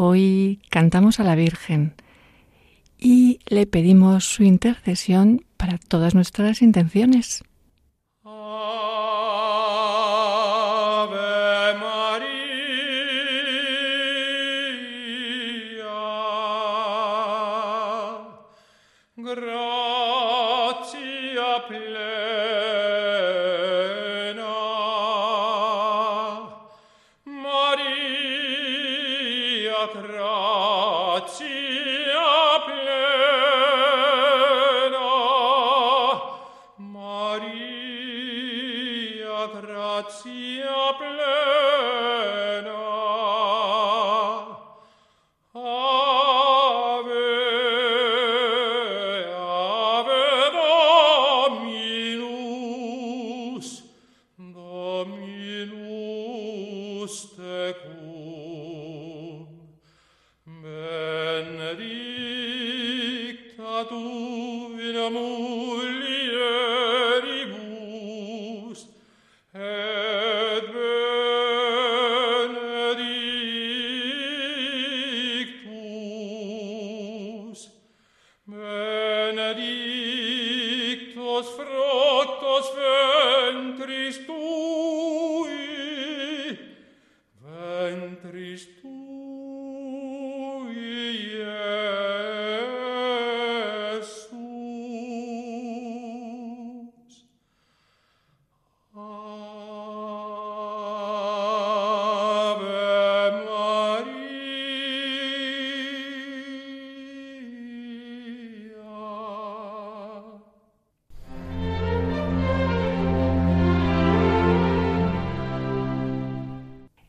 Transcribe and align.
Hoy 0.00 0.60
cantamos 0.70 1.18
a 1.18 1.24
la 1.24 1.34
Virgen 1.34 1.92
y 3.00 3.40
le 3.48 3.66
pedimos 3.66 4.26
su 4.26 4.44
intercesión 4.44 5.44
para 5.56 5.76
todas 5.76 6.14
nuestras 6.14 6.62
intenciones. 6.62 7.42
Christus 57.08 57.38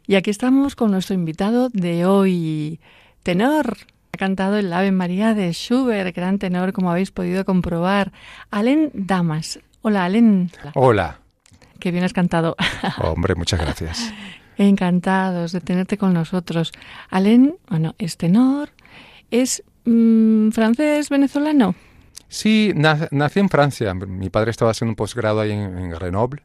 Y 0.10 0.16
aquí 0.16 0.32
estamos 0.32 0.76
con 0.76 0.90
nuestro 0.90 1.14
invitado 1.14 1.70
de 1.70 2.04
hoy, 2.04 2.80
tenor. 3.22 3.78
Ha 4.12 4.18
cantado 4.18 4.58
el 4.58 4.74
Ave 4.74 4.92
María 4.92 5.36
de 5.36 5.54
Schubert, 5.54 6.16
gran 6.16 6.40
tenor, 6.40 6.74
como 6.74 6.90
habéis 6.90 7.12
podido 7.12 7.46
comprobar. 7.46 8.12
Alen 8.50 8.90
Damas. 8.96 9.60
Hola, 9.84 10.06
Alen. 10.06 10.50
Hola. 10.74 11.20
Qué 11.80 11.92
bien 11.92 12.04
has 12.04 12.14
cantado. 12.14 12.56
Hombre, 12.98 13.36
muchas 13.36 13.60
gracias. 13.60 14.12
Encantados 14.58 15.52
de 15.52 15.62
tenerte 15.62 16.00
con 16.00 16.16
nosotros. 16.16 16.72
Alen, 17.12 17.58
bueno, 17.70 17.94
es 18.00 18.18
tenor, 18.18 18.72
es 19.30 19.62
mm, 19.86 20.50
francés 20.50 21.10
venezolano. 21.10 21.76
Sí, 22.28 22.74
nací 22.74 23.40
en 23.40 23.50
Francia. 23.50 23.94
Mi 23.94 24.32
padre 24.32 24.50
estaba 24.50 24.72
haciendo 24.72 24.94
un 24.94 24.96
posgrado 24.96 25.40
ahí 25.40 25.52
en, 25.52 25.92
Grenoble 25.92 26.42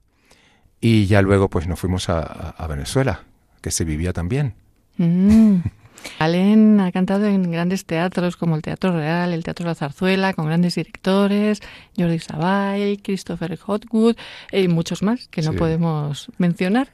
y 0.83 1.07
ya 1.07 1.23
luego 1.23 1.49
pues 1.49 1.67
nos 1.67 1.81
fuimos 1.81 2.11
a 2.11 2.67
Venezuela 2.69 3.23
que 3.65 3.71
se 3.71 3.87
vivía 3.87 4.13
también. 4.13 4.53
Mm. 4.99 5.61
Alén 6.19 6.81
ha 6.81 6.93
cantado 6.93 7.25
en 7.25 7.51
grandes 7.51 7.87
teatros 7.87 8.37
como 8.37 8.57
el 8.57 8.61
Teatro 8.61 8.93
Real, 8.93 9.33
el 9.33 9.43
Teatro 9.43 9.65
La 9.65 9.75
Zarzuela, 9.75 10.35
con 10.35 10.45
grandes 10.45 10.75
directores, 10.75 11.63
Jordi 11.97 12.19
Savall, 12.19 13.01
Christopher 13.03 13.57
Hotwood 13.57 14.17
y 14.53 14.69
muchos 14.69 15.03
más 15.03 15.29
que 15.29 15.41
no 15.41 15.55
podemos 15.55 16.29
mencionar 16.37 16.93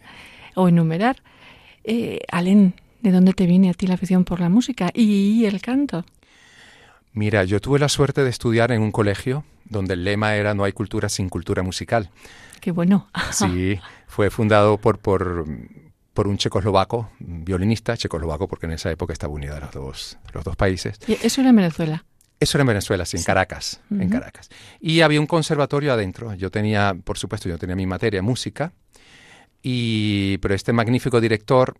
o 0.55 0.69
enumerar. 0.69 1.17
Eh, 1.83 2.21
Alén, 2.31 2.75
¿de 3.03 3.11
dónde 3.11 3.33
te 3.33 3.47
viene 3.47 3.69
a 3.69 3.75
ti 3.75 3.89
la 3.89 3.95
afición 3.95 4.25
por 4.25 4.39
la 4.39 4.49
música 4.49 4.91
y 4.95 5.45
el 5.47 5.61
canto? 5.61 6.05
Mira, 7.13 7.43
yo 7.43 7.61
tuve 7.61 7.81
la 7.81 7.89
suerte 7.89 8.23
de 8.23 8.31
estudiar 8.31 8.71
en 8.71 8.81
un 8.81 8.93
colegio 8.93 9.43
donde 9.65 9.95
el 9.95 10.05
lema 10.05 10.37
era 10.37 10.55
No 10.55 10.63
hay 10.63 10.73
cultura 10.73 11.09
sin 11.09 11.31
cultura 11.31 11.65
musical. 11.65 12.11
Qué 12.61 12.71
bueno. 12.71 13.09
Sí, 13.33 13.81
fue 14.07 14.31
fundado 14.31 14.79
por, 14.79 14.99
por 14.99 15.47
por 16.15 16.29
un 16.29 16.37
checoslovaco, 16.37 17.11
violinista 17.19 17.97
checoslovaco, 17.97 18.49
porque 18.49 18.67
en 18.67 18.73
esa 18.73 18.91
época 18.91 19.13
estaba 19.13 19.33
unida 19.33 19.61
los 19.61 19.71
dos, 19.71 20.19
los 20.33 20.45
dos 20.45 20.57
países. 20.57 20.99
¿Y 21.07 21.13
eso 21.25 21.41
era 21.41 21.51
en 21.51 21.57
Venezuela? 21.57 22.05
Eso 22.41 22.57
era 22.57 22.63
en 22.63 22.69
Venezuela, 22.69 23.05
sí, 23.05 23.19
en 23.19 23.23
Caracas, 23.23 23.81
en 23.91 24.09
Caracas. 24.09 24.49
Y 24.81 25.03
había 25.03 25.21
un 25.21 25.27
conservatorio 25.27 25.93
adentro. 25.93 26.33
Yo 26.35 26.51
tenía, 26.51 26.97
por 27.05 27.19
supuesto, 27.19 27.51
yo 27.51 27.59
tenía 27.59 27.77
mi 27.77 27.87
materia, 27.87 28.23
música, 28.23 28.73
y, 29.63 30.39
pero 30.39 30.55
este 30.55 30.73
magnífico 30.73 31.21
director 31.21 31.77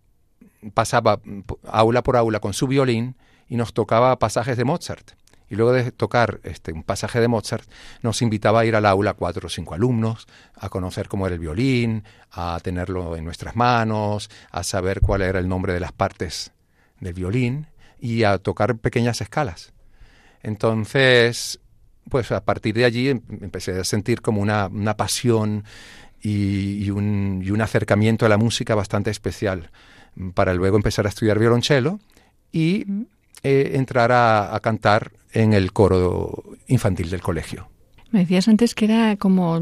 pasaba 0.75 1.21
aula 1.67 2.03
por 2.03 2.17
aula 2.17 2.41
con 2.41 2.53
su 2.53 2.67
violín 2.67 3.17
y 3.49 3.57
nos 3.57 3.73
tocaba 3.73 4.19
pasajes 4.19 4.59
de 4.59 4.65
Mozart 4.65 5.13
y 5.51 5.57
luego 5.57 5.73
de 5.73 5.91
tocar 5.91 6.41
este, 6.45 6.73
un 6.73 6.85
pasaje 6.85 7.21
de 7.21 7.29
Mozart, 7.29 7.69
nos 8.03 8.23
invitaba 8.23 8.61
a 8.61 8.65
ir 8.65 8.77
al 8.77 8.87
aula 8.87 9.15
cuatro 9.15 9.49
o 9.49 9.51
cinco 9.51 9.75
alumnos, 9.75 10.29
a 10.55 10.69
conocer 10.69 11.09
cómo 11.09 11.27
era 11.27 11.35
el 11.35 11.41
violín, 11.41 12.05
a 12.31 12.59
tenerlo 12.63 13.17
en 13.17 13.25
nuestras 13.25 13.57
manos, 13.57 14.31
a 14.51 14.63
saber 14.63 15.01
cuál 15.01 15.23
era 15.23 15.41
el 15.41 15.49
nombre 15.49 15.75
de 15.75 15.81
las 15.81 15.93
partes 15.93 16.53
del 17.01 17.15
violín 17.15 17.67
y 17.99 18.23
a 18.23 18.39
tocar 18.39 18.77
pequeñas 18.77 19.21
escalas. 19.21 19.73
Entonces, 20.43 21.59
pues 22.09 22.31
a 22.33 22.45
partir 22.45 22.75
de 22.75 22.85
allí 22.85 23.09
em, 23.09 23.21
empecé 23.43 23.79
a 23.79 23.85
sentir 23.85 24.23
como 24.23 24.41
una, 24.41 24.69
una 24.69 24.97
pasión 24.97 25.65
y, 26.23 26.91
un, 26.91 27.43
y 27.45 27.51
un 27.51 27.61
acercamiento 27.61 28.25
a 28.25 28.29
la 28.29 28.37
música 28.37 28.75
bastante 28.75 29.11
especial 29.11 29.71
para 30.35 30.55
luego 30.55 30.77
empezar 30.77 31.07
a 31.07 31.09
estudiar 31.09 31.39
violonchelo 31.39 31.99
y 32.53 32.85
eh, 33.43 33.73
entrar 33.75 34.13
a, 34.13 34.59
cantar 34.63 35.13
en 35.33 35.53
el 35.53 35.73
coro 35.73 36.45
infantil 36.67 37.11
del 37.11 37.21
colegio. 37.21 37.69
Me 38.11 38.21
decías 38.21 38.49
antes 38.49 38.75
que 38.75 38.87
era 38.87 39.17
como 39.17 39.61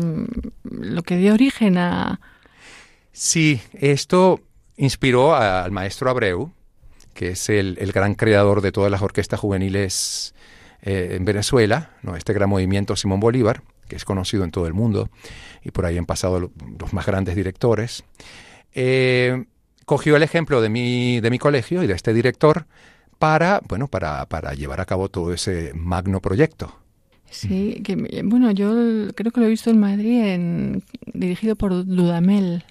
lo 0.63 1.03
que 1.03 1.17
dio 1.17 1.35
origen 1.35 1.77
a... 1.77 2.21
Sí, 3.13 3.61
esto 3.75 4.41
inspiró 4.77 5.35
al 5.35 5.71
maestro 5.71 6.09
Abreu, 6.09 6.53
que 7.13 7.31
es 7.31 7.49
el, 7.49 7.75
gran 7.93 8.15
creador 8.15 8.63
de 8.63 8.73
todas 8.73 8.91
las 8.91 9.03
orquestas 9.03 9.41
juveniles 9.41 10.35
eh, 10.83 11.17
en 11.17 11.25
Venezuela, 11.25 11.91
¿no? 12.03 12.17
este 12.17 12.33
gran 12.33 12.49
movimiento 12.49 12.97
Simón 12.97 13.21
Bolívar, 13.21 13.63
que 13.89 13.97
es 13.97 14.05
conocido 14.05 14.45
en 14.45 14.51
todo 14.51 14.67
el 14.67 14.75
mundo, 14.75 15.11
y 15.65 15.73
por 15.73 15.85
ahí 15.85 15.99
han 15.99 16.07
pasado 16.07 16.51
los 16.79 16.93
más 16.93 17.07
grandes 17.07 17.35
directores. 17.35 18.05
Eh, 18.73 19.45
cogió 19.85 20.17
el 20.17 20.23
ejemplo 20.23 20.61
de 20.61 20.69
mi, 20.69 21.21
de 21.21 21.31
mi 21.31 21.39
colegio 21.39 21.83
y 21.83 21.87
de 21.87 21.95
este 21.95 22.15
director 22.15 22.67
para, 23.19 23.61
bueno, 23.69 23.89
para, 23.89 24.27
para 24.27 24.55
llevar 24.55 24.81
a 24.81 24.87
cabo 24.87 25.09
todo 25.09 25.33
ese 25.33 25.73
magno 25.75 26.21
proyecto. 26.21 26.75
Sí, 27.31 27.83
que 27.85 27.95
bueno, 28.25 28.51
yo 28.53 29.13
creo 29.15 29.33
que 29.33 29.41
lo 29.41 29.47
he 29.47 29.51
visto 29.51 29.71
en 29.71 29.79
Madrid, 29.79 30.23
en, 30.25 30.83
dirigido 31.07 31.57
por 31.57 31.85
Dudamel. 31.85 32.65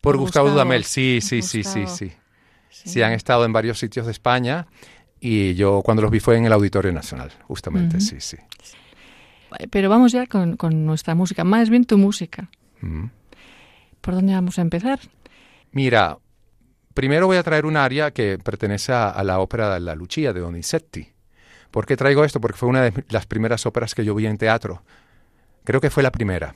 Por, 0.00 0.16
Gustavo, 0.16 0.50
Dudamel, 0.50 0.84
sí, 0.84 1.20
sí, 1.20 1.42
sí, 1.42 1.62
sí, 1.62 1.84
sí, 1.86 2.12
sí. 2.70 3.02
han 3.02 3.12
estado 3.12 3.44
en 3.44 3.52
varios 3.52 3.78
sitios 3.78 4.06
de 4.06 4.12
España 4.12 4.66
y 5.20 5.54
yo 5.54 5.82
cuando 5.84 6.02
los 6.02 6.10
vi 6.10 6.20
fue 6.20 6.36
en 6.36 6.46
el 6.46 6.52
Auditorio 6.52 6.90
Nacional, 6.90 7.30
justamente, 7.42 8.00
sí, 8.00 8.16
sí. 8.18 8.36
Pero 9.70 9.90
vamos 9.90 10.12
ya 10.12 10.26
con, 10.26 10.56
nuestra 10.86 11.14
música, 11.14 11.44
más 11.44 11.68
bien 11.68 11.84
tu 11.84 11.98
música. 11.98 12.48
¿Por 14.00 14.14
dónde 14.14 14.32
vamos 14.32 14.58
a 14.58 14.62
empezar? 14.62 14.98
Mira, 15.70 16.18
primero 16.94 17.26
voy 17.26 17.36
a 17.36 17.42
traer 17.42 17.66
un 17.66 17.76
área 17.76 18.10
que 18.10 18.38
pertenece 18.38 18.92
a, 18.92 19.22
la 19.24 19.40
ópera 19.40 19.74
de 19.74 19.80
La 19.80 19.94
Lucia 19.94 20.32
de 20.32 20.40
Donizetti. 20.40 21.08
¿Por 21.70 21.86
qué 21.86 21.96
traigo 21.96 22.24
esto? 22.24 22.40
Porque 22.40 22.58
fue 22.58 22.68
una 22.68 22.82
de 22.82 23.04
las 23.08 23.26
primeras 23.26 23.64
óperas 23.66 23.94
que 23.94 24.04
yo 24.04 24.14
vi 24.14 24.26
en 24.26 24.38
teatro. 24.38 24.82
Creo 25.64 25.80
que 25.80 25.90
fue 25.90 26.02
la 26.02 26.12
primera. 26.12 26.54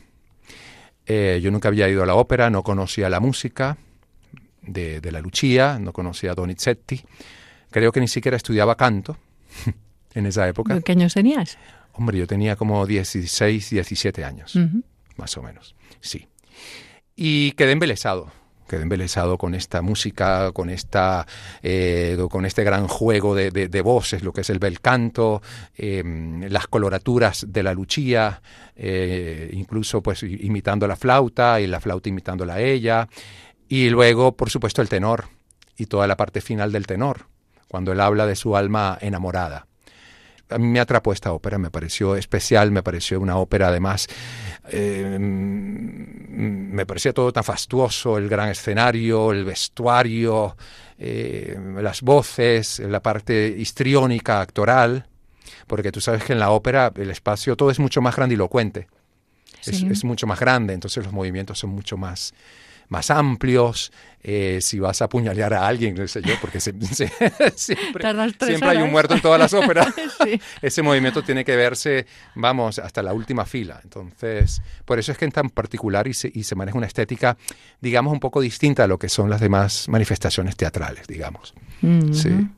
Eh, 1.06 1.40
yo 1.42 1.50
nunca 1.50 1.68
había 1.68 1.88
ido 1.88 2.02
a 2.02 2.06
la 2.06 2.14
ópera, 2.14 2.50
no 2.50 2.62
conocía 2.62 3.08
la 3.08 3.20
música 3.20 3.78
de, 4.62 5.00
de 5.00 5.12
La 5.12 5.20
Lucia, 5.20 5.78
no 5.78 5.92
conocía 5.92 6.32
a 6.32 6.34
Donizetti. 6.34 7.02
Creo 7.70 7.92
que 7.92 8.00
ni 8.00 8.08
siquiera 8.08 8.36
estudiaba 8.36 8.76
canto 8.76 9.16
en 10.14 10.26
esa 10.26 10.48
época. 10.48 10.80
¿Qué 10.80 10.92
años 10.92 11.14
tenías? 11.14 11.56
Hombre, 11.92 12.18
yo 12.18 12.26
tenía 12.26 12.56
como 12.56 12.84
16, 12.84 13.70
17 13.70 14.24
años, 14.24 14.58
más 15.16 15.36
o 15.38 15.42
menos, 15.42 15.74
sí. 16.00 16.28
Y 17.14 17.52
quedé 17.52 17.72
embelesado, 17.72 18.30
quedé 18.66 18.82
embelesado 18.82 19.38
con 19.38 19.54
esta 19.54 19.82
música, 19.82 20.52
con 20.52 20.70
esta, 20.70 21.26
eh, 21.62 22.18
con 22.30 22.46
este 22.46 22.64
gran 22.64 22.88
juego 22.88 23.34
de, 23.34 23.82
voces, 23.82 24.22
lo 24.22 24.32
que 24.32 24.40
es 24.40 24.50
el 24.50 24.58
bel 24.58 24.80
canto, 24.80 25.42
em, 25.76 26.42
las 26.48 26.66
coloraturas 26.66 27.46
de 27.48 27.62
la 27.62 27.72
luchía, 27.72 28.42
eh, 28.74 29.50
incluso 29.52 30.02
pues 30.02 30.22
imitando 30.22 30.86
la 30.86 30.96
flauta 30.96 31.60
y 31.60 31.66
la 31.66 31.80
flauta 31.80 32.08
imitándola 32.08 32.54
a 32.54 32.60
ella, 32.60 33.08
y 33.68 33.90
luego, 33.90 34.36
por 34.36 34.50
supuesto, 34.50 34.82
el 34.82 34.88
tenor 34.88 35.26
y 35.76 35.86
toda 35.86 36.06
la 36.06 36.16
parte 36.16 36.40
final 36.40 36.72
del 36.72 36.86
tenor, 36.86 37.26
cuando 37.68 37.92
él 37.92 38.00
habla 38.00 38.26
de 38.26 38.36
su 38.36 38.56
alma 38.56 38.98
enamorada 39.00 39.66
a 40.48 40.58
mí 40.58 40.66
me 40.66 40.80
atrapó 40.80 41.12
esta 41.12 41.32
ópera, 41.32 41.58
me 41.58 41.70
pareció 41.70 42.16
especial, 42.16 42.70
me 42.70 42.82
pareció 42.82 43.20
una 43.20 43.36
ópera 43.36 43.68
además, 43.68 44.06
eh, 44.68 45.18
me 45.18 46.86
parecía 46.86 47.12
todo 47.12 47.32
tan 47.32 47.44
fastuoso, 47.44 48.18
el 48.18 48.28
gran 48.28 48.50
escenario, 48.50 49.32
el 49.32 49.44
vestuario, 49.44 50.56
eh, 50.98 51.58
las 51.80 52.02
voces, 52.02 52.78
la 52.80 53.00
parte 53.00 53.54
histriónica, 53.56 54.40
actoral, 54.40 55.06
porque 55.66 55.90
tú 55.90 56.00
sabes 56.00 56.24
que 56.24 56.32
en 56.32 56.38
la 56.38 56.50
ópera 56.50 56.92
el 56.94 57.10
espacio 57.10 57.56
todo 57.56 57.70
es 57.70 57.78
mucho 57.78 58.00
más 58.00 58.14
grandilocuente, 58.14 58.88
es 59.66 60.04
mucho 60.04 60.26
más 60.26 60.38
grande, 60.38 60.74
entonces 60.74 61.04
los 61.04 61.12
movimientos 61.12 61.58
son 61.58 61.70
mucho 61.70 61.96
más 61.96 62.34
más 62.88 63.10
amplios, 63.10 63.92
eh, 64.22 64.58
si 64.60 64.78
vas 64.78 65.02
a 65.02 65.06
apuñalear 65.06 65.54
a 65.54 65.66
alguien, 65.66 65.94
no 65.94 66.06
sé 66.08 66.20
yo, 66.22 66.34
porque 66.40 66.58
siempre, 66.60 66.84
hay 68.04 68.78
un 68.78 68.90
muerto 68.90 69.14
en 69.14 69.20
todas 69.20 69.38
las 69.38 69.54
óperas. 69.54 69.88
Ese 70.62 70.82
movimiento 70.82 71.22
tiene 71.22 71.44
que 71.44 71.54
verse, 71.54 72.06
vamos, 72.34 72.78
hasta 72.78 73.02
la 73.02 73.12
última 73.12 73.44
fila. 73.44 73.80
Entonces, 73.82 74.60
por 74.84 74.98
eso 74.98 75.12
es 75.12 75.18
que 75.18 75.26
en 75.26 75.32
tan 75.32 75.50
particular 75.50 76.08
y 76.08 76.14
se, 76.14 76.30
y 76.34 76.42
se 76.42 76.54
maneja 76.54 76.76
una 76.76 76.88
estética, 76.88 77.36
digamos, 77.80 78.12
un 78.12 78.20
poco 78.20 78.40
distinta 78.40 78.84
a 78.84 78.86
lo 78.86 78.98
que 78.98 79.08
son 79.08 79.30
las 79.30 79.40
demás 79.40 79.88
manifestaciones 79.88 80.56
teatrales, 80.56 81.06
digamos. 81.06 81.54
Sí. 82.12 82.48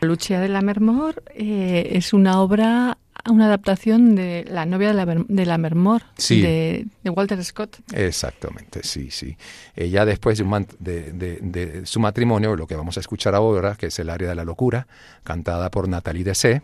Lucia 0.00 0.40
de 0.40 0.48
la 0.48 0.60
Mermor 0.60 1.22
eh, 1.34 1.88
es 1.92 2.12
una 2.12 2.40
obra 2.40 2.98
una 3.28 3.46
adaptación 3.46 4.14
de 4.14 4.44
La 4.48 4.66
novia 4.66 4.88
de 4.88 4.94
la, 4.94 5.06
de 5.06 5.46
la 5.46 5.58
Mermor, 5.58 6.02
de, 6.28 6.86
Walter 7.04 7.42
Scott. 7.44 7.78
Exactamente, 7.92 8.80
sí, 8.82 9.10
sí. 9.10 9.36
Ella 9.74 10.04
después 10.04 10.38
de, 10.38 11.12
de, 11.12 11.86
su 11.86 12.00
matrimonio, 12.00 12.56
lo 12.56 12.66
que 12.66 12.76
vamos 12.76 12.96
a 12.96 13.00
escuchar 13.00 13.34
ahora, 13.34 13.76
que 13.76 13.86
es 13.86 13.98
el 13.98 14.10
área 14.10 14.28
de 14.28 14.34
la 14.34 14.44
locura, 14.44 14.86
cantada 15.24 15.70
por 15.70 15.88
Nathalie 15.88 16.24
Dessé, 16.24 16.62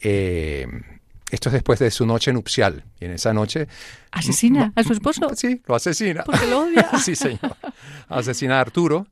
eh, 0.00 0.66
esto 1.30 1.48
es 1.48 1.54
después 1.54 1.78
de 1.78 1.90
su 1.90 2.06
noche 2.06 2.32
nupcial. 2.32 2.84
Y 3.00 3.06
en 3.06 3.12
esa 3.12 3.32
noche... 3.32 3.66
¿Asesina 4.12 4.72
a 4.76 4.84
su 4.84 4.92
esposo? 4.92 5.30
Sí, 5.34 5.60
lo 5.66 5.74
asesina. 5.74 6.22
Porque 6.24 6.46
lo 6.46 6.60
odia. 6.60 6.90
sí, 7.02 7.16
señor. 7.16 7.56
Asesina 8.08 8.58
a 8.58 8.60
Arturo, 8.60 9.06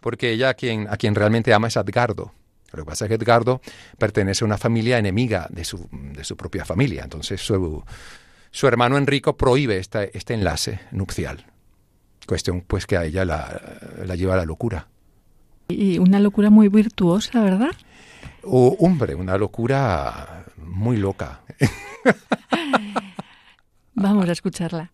porque 0.00 0.32
ella 0.32 0.50
a 0.50 0.54
quien, 0.54 0.88
a 0.88 0.96
quien 0.96 1.14
realmente 1.14 1.52
ama 1.54 1.68
es 1.68 1.76
Edgardo. 1.76 2.32
Lo 2.72 2.82
que 2.82 2.84
pasa 2.84 3.04
es 3.04 3.08
que 3.08 3.14
Edgardo 3.14 3.60
pertenece 3.98 4.44
a 4.44 4.46
una 4.46 4.58
familia 4.58 4.98
enemiga 4.98 5.46
de 5.50 5.64
su, 5.64 5.88
de 5.90 6.24
su 6.24 6.36
propia 6.36 6.64
familia. 6.64 7.04
Entonces 7.04 7.40
su, 7.40 7.82
su 8.50 8.66
hermano 8.66 8.98
Enrico 8.98 9.36
prohíbe 9.36 9.78
esta, 9.78 10.04
este 10.04 10.34
enlace 10.34 10.80
nupcial. 10.90 11.46
Cuestión 12.26 12.60
pues 12.60 12.86
que 12.86 12.96
a 12.96 13.04
ella 13.04 13.24
la, 13.24 13.60
la 14.04 14.14
lleva 14.14 14.34
a 14.34 14.36
la 14.36 14.44
locura. 14.44 14.88
Y 15.68 15.98
una 15.98 16.20
locura 16.20 16.50
muy 16.50 16.68
virtuosa, 16.68 17.42
¿verdad? 17.42 17.72
hombre, 18.42 19.14
una 19.14 19.36
locura 19.36 20.44
muy 20.56 20.96
loca. 20.96 21.42
Vamos 23.94 24.28
a 24.28 24.32
escucharla. 24.32 24.92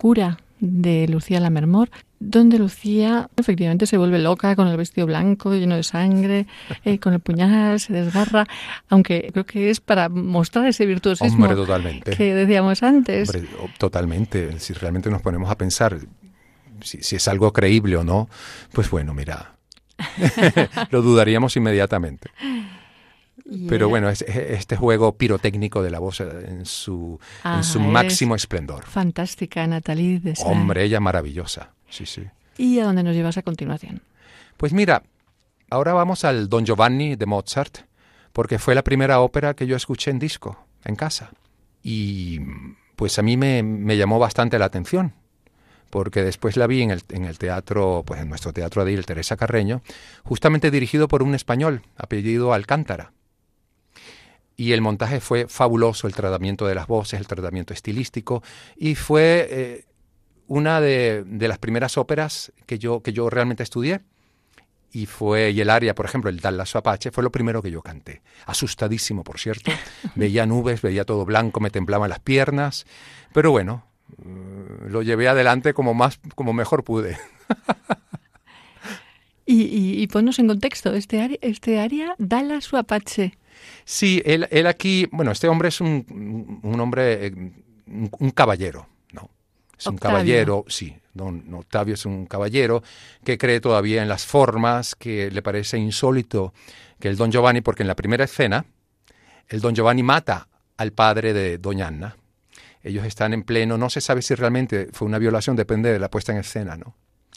Locura 0.00 0.38
de 0.60 1.06
Lucía 1.08 1.40
Lamermor, 1.40 1.90
donde 2.18 2.58
Lucía 2.58 3.28
efectivamente 3.36 3.84
se 3.84 3.98
vuelve 3.98 4.18
loca 4.18 4.56
con 4.56 4.66
el 4.66 4.78
vestido 4.78 5.06
blanco 5.06 5.52
lleno 5.52 5.76
de 5.76 5.82
sangre, 5.82 6.46
eh, 6.86 6.98
con 6.98 7.12
el 7.12 7.20
puñal, 7.20 7.78
se 7.80 7.92
desgarra, 7.92 8.46
aunque 8.88 9.28
creo 9.30 9.44
que 9.44 9.68
es 9.68 9.80
para 9.80 10.08
mostrar 10.08 10.66
ese 10.66 10.86
virtuosismo 10.86 11.46
totalmente. 11.54 12.16
que 12.16 12.34
decíamos 12.34 12.82
antes. 12.82 13.28
Hombre, 13.28 13.50
totalmente. 13.76 14.58
Si 14.58 14.72
realmente 14.72 15.10
nos 15.10 15.20
ponemos 15.20 15.50
a 15.50 15.58
pensar 15.58 15.98
si, 16.80 17.02
si 17.02 17.16
es 17.16 17.28
algo 17.28 17.52
creíble 17.52 17.98
o 17.98 18.04
no, 18.04 18.30
pues 18.72 18.88
bueno, 18.88 19.12
mira, 19.12 19.56
lo 20.90 21.02
dudaríamos 21.02 21.54
inmediatamente. 21.56 22.30
Pero 23.68 23.88
bueno, 23.88 24.08
es, 24.08 24.22
este 24.22 24.76
juego 24.76 25.16
pirotécnico 25.16 25.82
de 25.82 25.90
la 25.90 25.98
voz 25.98 26.20
en 26.20 26.64
su, 26.64 27.18
en 27.44 27.64
su 27.64 27.80
máximo 27.80 28.36
esplendor. 28.36 28.84
Fantástica, 28.84 29.66
Natalie. 29.66 30.20
De 30.20 30.34
Hombre, 30.44 30.84
ella 30.84 31.00
maravillosa. 31.00 31.70
Sí, 31.88 32.06
sí. 32.06 32.22
¿Y 32.58 32.78
a 32.78 32.84
dónde 32.84 33.02
nos 33.02 33.14
llevas 33.14 33.36
a 33.38 33.42
continuación? 33.42 34.02
Pues 34.56 34.72
mira, 34.72 35.02
ahora 35.68 35.94
vamos 35.94 36.24
al 36.24 36.48
Don 36.48 36.64
Giovanni 36.64 37.16
de 37.16 37.26
Mozart, 37.26 37.78
porque 38.32 38.58
fue 38.58 38.74
la 38.74 38.84
primera 38.84 39.20
ópera 39.20 39.54
que 39.54 39.66
yo 39.66 39.76
escuché 39.76 40.10
en 40.10 40.20
disco, 40.20 40.64
en 40.84 40.94
casa. 40.94 41.30
Y 41.82 42.38
pues 42.94 43.18
a 43.18 43.22
mí 43.22 43.36
me, 43.36 43.62
me 43.62 43.96
llamó 43.96 44.20
bastante 44.20 44.58
la 44.60 44.66
atención, 44.66 45.14
porque 45.88 46.22
después 46.22 46.56
la 46.56 46.68
vi 46.68 46.82
en 46.82 46.92
el, 46.92 47.02
en 47.08 47.24
el 47.24 47.38
teatro, 47.38 48.04
pues 48.06 48.20
en 48.20 48.28
nuestro 48.28 48.52
teatro 48.52 48.84
de 48.84 48.94
el 48.94 49.06
Teresa 49.06 49.36
Carreño, 49.36 49.82
justamente 50.22 50.70
dirigido 50.70 51.08
por 51.08 51.24
un 51.24 51.34
español, 51.34 51.82
apellido 51.96 52.52
Alcántara 52.52 53.12
y 54.60 54.74
el 54.74 54.82
montaje 54.82 55.20
fue 55.20 55.48
fabuloso, 55.48 56.06
el 56.06 56.14
tratamiento 56.14 56.66
de 56.66 56.74
las 56.74 56.86
voces, 56.86 57.18
el 57.18 57.26
tratamiento 57.26 57.72
estilístico, 57.72 58.42
y 58.76 58.94
fue 58.94 59.48
eh, 59.50 59.84
una 60.48 60.82
de, 60.82 61.24
de, 61.24 61.48
las 61.48 61.56
primeras 61.56 61.96
óperas 61.96 62.52
que 62.66 62.78
yo, 62.78 63.00
que 63.00 63.14
yo 63.14 63.30
realmente 63.30 63.62
estudié. 63.62 64.02
Y 64.92 65.06
fue, 65.06 65.52
y 65.52 65.62
el 65.62 65.70
aria, 65.70 65.94
por 65.94 66.04
ejemplo, 66.04 66.28
el 66.28 66.40
Dallaso 66.40 66.76
Apache, 66.76 67.10
fue 67.10 67.22
lo 67.24 67.32
primero 67.32 67.62
que 67.62 67.70
yo 67.70 67.80
canté. 67.80 68.20
Asustadísimo, 68.44 69.24
por 69.24 69.38
cierto. 69.38 69.70
Veía 70.14 70.44
nubes, 70.44 70.82
veía 70.82 71.06
todo 71.06 71.24
blanco, 71.24 71.60
me 71.60 71.70
temblaban 71.70 72.10
las 72.10 72.20
piernas. 72.20 72.84
Pero 73.32 73.52
bueno, 73.52 73.86
mm, 74.18 74.88
lo 74.90 75.00
llevé 75.00 75.28
adelante 75.28 75.72
como, 75.72 75.94
más, 75.94 76.20
como 76.34 76.52
mejor 76.52 76.84
pude. 76.84 77.16
y, 79.46 79.62
y, 79.62 80.02
y 80.02 80.06
ponnos 80.08 80.38
en 80.38 80.48
contexto, 80.48 80.92
este 80.92 81.22
aria, 81.22 81.38
este 81.40 81.80
aria 81.80 82.14
Dallaso 82.18 82.76
Apache. 82.76 83.39
Sí, 83.84 84.22
él, 84.24 84.48
él 84.50 84.66
aquí, 84.66 85.08
bueno, 85.12 85.30
este 85.32 85.48
hombre 85.48 85.68
es 85.68 85.80
un, 85.80 86.60
un 86.62 86.80
hombre, 86.80 87.26
eh, 87.26 87.32
un, 87.34 88.10
un, 88.18 88.30
caballero, 88.30 88.86
¿no? 89.12 89.30
Es 89.78 89.86
Octavio. 89.86 89.92
un 89.92 89.98
caballero, 89.98 90.64
sí, 90.68 90.96
don 91.14 91.54
Octavio 91.54 91.94
es 91.94 92.04
un 92.06 92.26
caballero 92.26 92.82
que 93.24 93.38
cree 93.38 93.60
todavía 93.60 94.02
en 94.02 94.08
las 94.08 94.26
formas, 94.26 94.94
que 94.94 95.30
le 95.30 95.42
parece 95.42 95.78
insólito 95.78 96.52
que 96.98 97.08
el 97.08 97.16
don 97.16 97.32
Giovanni, 97.32 97.60
porque 97.60 97.82
en 97.82 97.88
la 97.88 97.96
primera 97.96 98.24
escena, 98.24 98.64
el 99.48 99.60
don 99.60 99.74
Giovanni 99.74 100.02
mata 100.02 100.48
al 100.76 100.92
padre 100.92 101.32
de 101.32 101.58
doña 101.58 101.88
Anna. 101.88 102.16
Ellos 102.82 103.04
están 103.04 103.34
en 103.34 103.42
pleno, 103.42 103.76
no 103.76 103.90
se 103.90 104.00
sabe 104.00 104.22
si 104.22 104.34
realmente 104.34 104.88
fue 104.92 105.06
una 105.06 105.18
violación, 105.18 105.56
depende 105.56 105.92
de 105.92 105.98
la 105.98 106.10
puesta 106.10 106.32
en 106.32 106.38
escena, 106.38 106.76
¿no? 106.76 106.94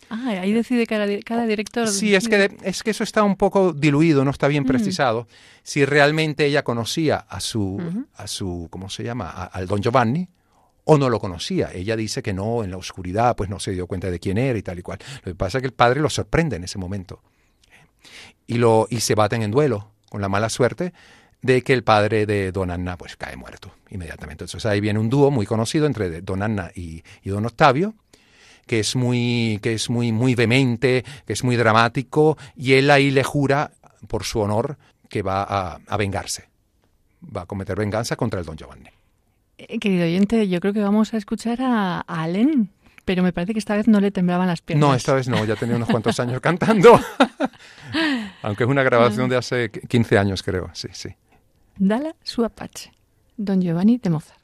Ah, 0.09 0.29
ahí 0.41 0.53
decide 0.53 0.85
cada, 0.85 1.07
cada 1.21 1.45
director. 1.45 1.87
Sí, 1.87 2.15
es 2.15 2.27
que, 2.27 2.55
es 2.63 2.83
que 2.83 2.91
eso 2.91 3.03
está 3.03 3.23
un 3.23 3.35
poco 3.35 3.73
diluido, 3.73 4.23
no 4.23 4.31
está 4.31 4.47
bien 4.47 4.65
precisado. 4.65 5.23
Mm. 5.23 5.27
Si 5.63 5.85
realmente 5.85 6.45
ella 6.45 6.63
conocía 6.63 7.17
a 7.17 7.39
su, 7.39 7.61
uh 7.61 7.79
-huh. 7.79 8.05
a 8.15 8.27
su 8.27 8.67
¿cómo 8.69 8.89
se 8.89 9.03
llama? 9.03 9.29
A, 9.29 9.45
al 9.45 9.67
don 9.67 9.81
Giovanni 9.81 10.27
o 10.85 10.97
no 10.97 11.09
lo 11.09 11.19
conocía. 11.19 11.71
Ella 11.73 11.95
dice 11.95 12.21
que 12.21 12.33
no, 12.33 12.63
en 12.63 12.71
la 12.71 12.77
oscuridad, 12.77 13.35
pues 13.35 13.49
no 13.49 13.59
se 13.59 13.71
dio 13.71 13.87
cuenta 13.87 14.11
de 14.11 14.19
quién 14.19 14.37
era 14.37 14.57
y 14.57 14.61
tal 14.61 14.79
y 14.79 14.81
cual. 14.81 14.99
Lo 15.23 15.31
que 15.31 15.35
pasa 15.35 15.57
es 15.57 15.61
que 15.61 15.67
el 15.67 15.73
padre 15.73 16.01
lo 16.01 16.09
sorprende 16.09 16.57
en 16.57 16.63
ese 16.63 16.77
momento. 16.77 17.21
Y, 18.45 18.55
lo, 18.57 18.87
y 18.89 18.99
se 18.99 19.15
baten 19.15 19.41
en 19.41 19.51
duelo 19.51 19.91
con 20.09 20.21
la 20.21 20.27
mala 20.29 20.49
suerte 20.49 20.93
de 21.41 21.61
que 21.61 21.73
el 21.73 21.83
padre 21.83 22.25
de 22.25 22.51
Don 22.51 22.71
Anna 22.71 22.97
pues 22.97 23.15
cae 23.15 23.35
muerto 23.35 23.73
inmediatamente. 23.89 24.43
Entonces 24.43 24.65
ahí 24.65 24.81
viene 24.81 24.99
un 24.99 25.09
dúo 25.09 25.31
muy 25.31 25.45
conocido 25.45 25.85
entre 25.85 26.21
Don 26.21 26.41
Anna 26.41 26.71
y, 26.75 27.03
y 27.21 27.29
Don 27.29 27.45
Octavio, 27.45 27.95
que 28.65 28.79
es 28.79 28.95
muy 28.95 29.59
que 29.61 29.73
es 29.73 29.89
muy 29.89 30.11
muy 30.11 30.35
vehemente, 30.35 31.03
que 31.25 31.33
es 31.33 31.43
muy 31.43 31.55
dramático 31.55 32.37
y 32.55 32.73
él 32.73 32.89
ahí 32.91 33.11
le 33.11 33.23
jura 33.23 33.71
por 34.07 34.23
su 34.23 34.39
honor 34.39 34.77
que 35.09 35.21
va 35.21 35.43
a, 35.43 35.79
a 35.87 35.97
vengarse. 35.97 36.49
Va 37.23 37.41
a 37.41 37.45
cometer 37.45 37.77
venganza 37.77 38.15
contra 38.15 38.39
el 38.39 38.45
don 38.45 38.57
Giovanni. 38.57 38.89
Eh, 39.57 39.79
querido 39.79 40.05
oyente, 40.05 40.47
yo 40.47 40.59
creo 40.59 40.73
que 40.73 40.81
vamos 40.81 41.13
a 41.13 41.17
escuchar 41.17 41.61
a, 41.61 41.99
a 41.99 42.23
Allen, 42.23 42.69
pero 43.05 43.23
me 43.23 43.31
parece 43.31 43.53
que 43.53 43.59
esta 43.59 43.75
vez 43.75 43.87
no 43.87 43.99
le 43.99 44.11
temblaban 44.11 44.47
las 44.47 44.61
piernas. 44.61 44.89
No, 44.89 44.95
esta 44.95 45.13
vez 45.13 45.27
no, 45.27 45.43
ya 45.45 45.55
tenía 45.55 45.75
unos 45.75 45.89
cuantos 45.89 46.19
años 46.19 46.41
cantando. 46.41 46.99
Aunque 48.41 48.63
es 48.63 48.69
una 48.69 48.83
grabación 48.83 49.29
de 49.29 49.37
hace 49.37 49.69
15 49.69 50.17
años, 50.17 50.43
creo. 50.43 50.69
Sí, 50.73 50.87
sí. 50.91 51.09
Dala 51.77 52.15
su 52.23 52.43
Apache, 52.43 52.91
Don 53.37 53.61
Giovanni 53.61 53.97
de 53.97 54.09
Mozart. 54.09 54.42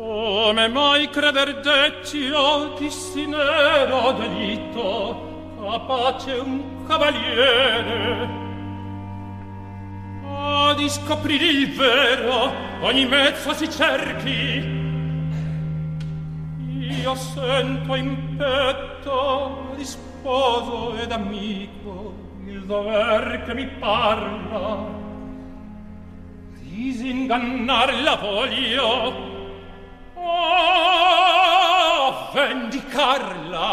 come 0.00 0.66
mai 0.68 1.10
creder 1.10 1.60
dezio 1.60 2.74
di 2.78 2.88
sinero 2.88 4.12
delitto 4.12 5.56
capace 5.60 6.32
un 6.32 6.86
cavaliere? 6.86 8.28
A 10.24 10.72
di 10.72 10.88
scoprire 10.88 11.44
il 11.44 11.74
vero 11.74 12.50
ogni 12.80 13.04
mezzo 13.04 13.52
si 13.52 13.70
cerchi. 13.70 14.78
Io 17.02 17.14
sento 17.14 17.94
in 17.94 18.36
petto 18.38 19.74
di 19.76 19.84
sposo 19.84 20.96
ed 20.96 21.12
amico 21.12 22.14
il 22.46 22.64
dover 22.64 23.42
che 23.44 23.52
mi 23.52 23.66
parla. 23.66 24.98
Disingannar 26.62 28.02
la 28.02 28.14
voglio 28.16 29.39
Oh, 30.22 32.12
vendicarla! 32.34 33.70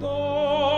No! 0.00 0.73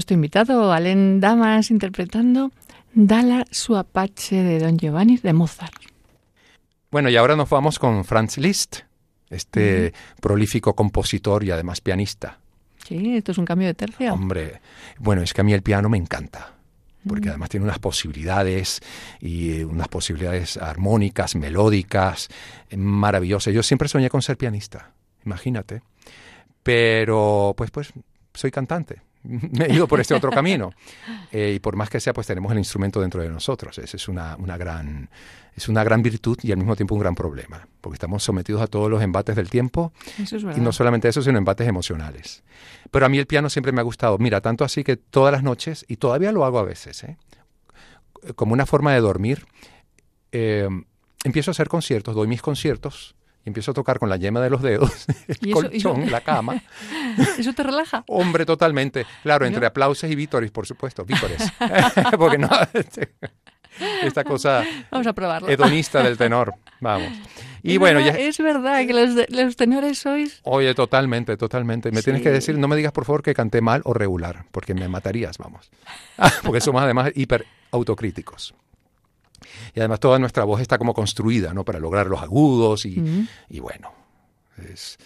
Nuestro 0.00 0.14
invitado, 0.14 0.72
Alén 0.72 1.20
Damas, 1.20 1.70
interpretando 1.70 2.52
Dala 2.94 3.44
su 3.50 3.76
Apache 3.76 4.42
de 4.42 4.58
Don 4.58 4.78
Giovanni 4.78 5.18
de 5.18 5.34
Mozart. 5.34 5.74
Bueno, 6.90 7.10
y 7.10 7.16
ahora 7.18 7.36
nos 7.36 7.50
vamos 7.50 7.78
con 7.78 8.06
Franz 8.06 8.38
Liszt, 8.38 8.78
este 9.28 9.92
prolífico 10.18 10.74
compositor 10.74 11.44
y 11.44 11.50
además 11.50 11.82
pianista. 11.82 12.38
Sí, 12.88 13.14
esto 13.14 13.32
es 13.32 13.36
un 13.38 13.44
cambio 13.44 13.66
de 13.66 13.74
tercio. 13.74 14.14
Hombre, 14.14 14.62
bueno, 14.98 15.20
es 15.20 15.34
que 15.34 15.42
a 15.42 15.44
mí 15.44 15.52
el 15.52 15.60
piano 15.60 15.90
me 15.90 15.98
encanta, 15.98 16.54
porque 17.06 17.28
además 17.28 17.50
tiene 17.50 17.64
unas 17.64 17.78
posibilidades 17.78 18.80
y 19.20 19.64
unas 19.64 19.88
posibilidades 19.88 20.56
armónicas, 20.56 21.36
melódicas, 21.36 22.28
maravillosas. 22.74 23.52
Yo 23.52 23.62
siempre 23.62 23.86
soñé 23.86 24.08
con 24.08 24.22
ser 24.22 24.38
pianista, 24.38 24.94
imagínate. 25.26 25.82
Pero, 26.62 27.52
pues, 27.54 27.70
pues, 27.70 27.92
soy 28.32 28.50
cantante. 28.50 29.02
Me 29.22 29.66
he 29.66 29.74
ido 29.74 29.86
por 29.86 30.00
este 30.00 30.14
otro 30.14 30.30
camino. 30.30 30.72
Eh, 31.30 31.54
y 31.56 31.58
por 31.60 31.76
más 31.76 31.90
que 31.90 32.00
sea, 32.00 32.12
pues 32.12 32.26
tenemos 32.26 32.50
el 32.52 32.58
instrumento 32.58 33.00
dentro 33.00 33.22
de 33.22 33.28
nosotros. 33.28 33.78
Esa 33.78 33.96
es 33.96 34.08
una, 34.08 34.36
una, 34.36 34.56
gran, 34.56 35.10
es 35.54 35.68
una 35.68 35.84
gran 35.84 36.02
virtud 36.02 36.38
y 36.42 36.52
al 36.52 36.58
mismo 36.58 36.76
tiempo 36.76 36.94
un 36.94 37.00
gran 37.00 37.14
problema, 37.14 37.66
porque 37.80 37.94
estamos 37.94 38.22
sometidos 38.22 38.62
a 38.62 38.66
todos 38.66 38.90
los 38.90 39.02
embates 39.02 39.36
del 39.36 39.50
tiempo. 39.50 39.92
y 40.18 40.60
no 40.60 40.72
solamente 40.72 41.08
eso, 41.08 41.22
sino 41.22 41.38
embates 41.38 41.68
emocionales. 41.68 42.42
Pero 42.90 43.06
a 43.06 43.08
mí 43.08 43.18
el 43.18 43.26
piano 43.26 43.50
siempre 43.50 43.72
me 43.72 43.80
ha 43.80 43.84
gustado. 43.84 44.18
Mira, 44.18 44.40
tanto 44.40 44.64
así 44.64 44.84
que 44.84 44.96
todas 44.96 45.32
las 45.32 45.42
noches, 45.42 45.84
y 45.88 45.96
todavía 45.96 46.32
lo 46.32 46.44
hago 46.44 46.58
a 46.58 46.64
veces, 46.64 47.04
¿eh? 47.04 47.16
como 48.36 48.52
una 48.52 48.66
forma 48.66 48.92
de 48.92 49.00
dormir, 49.00 49.46
eh, 50.32 50.68
empiezo 51.24 51.50
a 51.50 51.52
hacer 51.52 51.68
conciertos, 51.68 52.14
doy 52.14 52.28
mis 52.28 52.42
conciertos 52.42 53.14
empiezo 53.50 53.72
a 53.72 53.74
tocar 53.74 53.98
con 53.98 54.08
la 54.08 54.16
yema 54.16 54.40
de 54.40 54.50
los 54.50 54.62
dedos, 54.62 55.06
el 55.28 55.52
colchón, 55.52 56.10
la 56.10 56.20
cama. 56.20 56.62
¿Eso 57.38 57.52
te 57.52 57.62
relaja? 57.62 58.04
Hombre, 58.08 58.46
totalmente. 58.46 59.06
Claro, 59.22 59.46
entre 59.46 59.66
aplausos 59.66 60.10
y 60.10 60.14
vítores, 60.14 60.50
por 60.50 60.66
supuesto, 60.66 61.04
vítores. 61.04 61.42
Porque 62.18 62.38
no, 62.38 62.48
esta 64.02 64.24
cosa 64.24 64.64
Vamos 64.90 65.06
a 65.06 65.12
probarlo. 65.12 65.48
hedonista 65.48 66.02
del 66.02 66.16
tenor. 66.16 66.54
Vamos. 66.80 67.08
Y 67.62 67.76
bueno, 67.76 68.00
ya... 68.00 68.12
Es 68.12 68.38
verdad 68.38 68.86
que 68.86 68.94
los, 68.94 69.30
los, 69.30 69.56
tenores 69.56 69.98
sois... 69.98 70.40
Oye, 70.44 70.74
totalmente, 70.74 71.36
totalmente. 71.36 71.92
Me 71.92 72.02
tienes 72.02 72.22
que 72.22 72.30
decir, 72.30 72.58
no 72.58 72.68
me 72.68 72.76
digas 72.76 72.92
por 72.92 73.04
favor 73.04 73.22
que 73.22 73.34
canté 73.34 73.60
mal 73.60 73.82
o 73.84 73.92
regular, 73.92 74.46
porque 74.50 74.74
me 74.74 74.88
matarías, 74.88 75.36
vamos. 75.38 75.70
porque 76.42 76.60
somos 76.60 76.82
además 76.82 77.12
hiper 77.14 77.46
autocríticos. 77.70 78.54
Y 79.74 79.80
además 79.80 80.00
toda 80.00 80.18
nuestra 80.18 80.44
voz 80.44 80.60
está 80.60 80.78
como 80.78 80.94
construida, 80.94 81.52
¿no? 81.54 81.64
Para 81.64 81.78
lograr 81.78 82.06
los 82.06 82.20
agudos 82.20 82.84
y, 82.86 83.28
y 83.48 83.60
bueno, 83.60 83.92
es, 84.72 84.98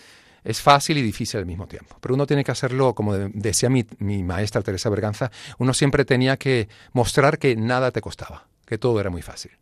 es, 0.43 0.61
fácil 0.61 0.99
y 0.99 1.03
difícil 1.03 1.41
al 1.41 1.47
mismo 1.47 1.67
tiempo. 1.67 1.97
Pero 2.01 2.15
uno 2.15 2.27
tiene 2.27 2.45
que 2.45 2.53
hacerlo, 2.53 2.95
como 2.95 3.15
decía 3.15 3.69
mi, 3.69 3.85
mi 3.99 4.23
maestra 4.23 4.63
Teresa 4.63 4.89
Berganza, 4.91 5.31
uno 5.59 5.75
siempre 5.75 6.05
tenía 6.05 6.37
que 6.37 6.69
mostrar 6.93 7.39
que 7.39 7.57
nada 7.57 7.91
te 7.91 8.01
costaba. 8.01 8.47
que 8.67 8.79
todo 8.79 9.01
era 9.01 9.11
muy 9.11 9.23
fácil. 9.23 9.53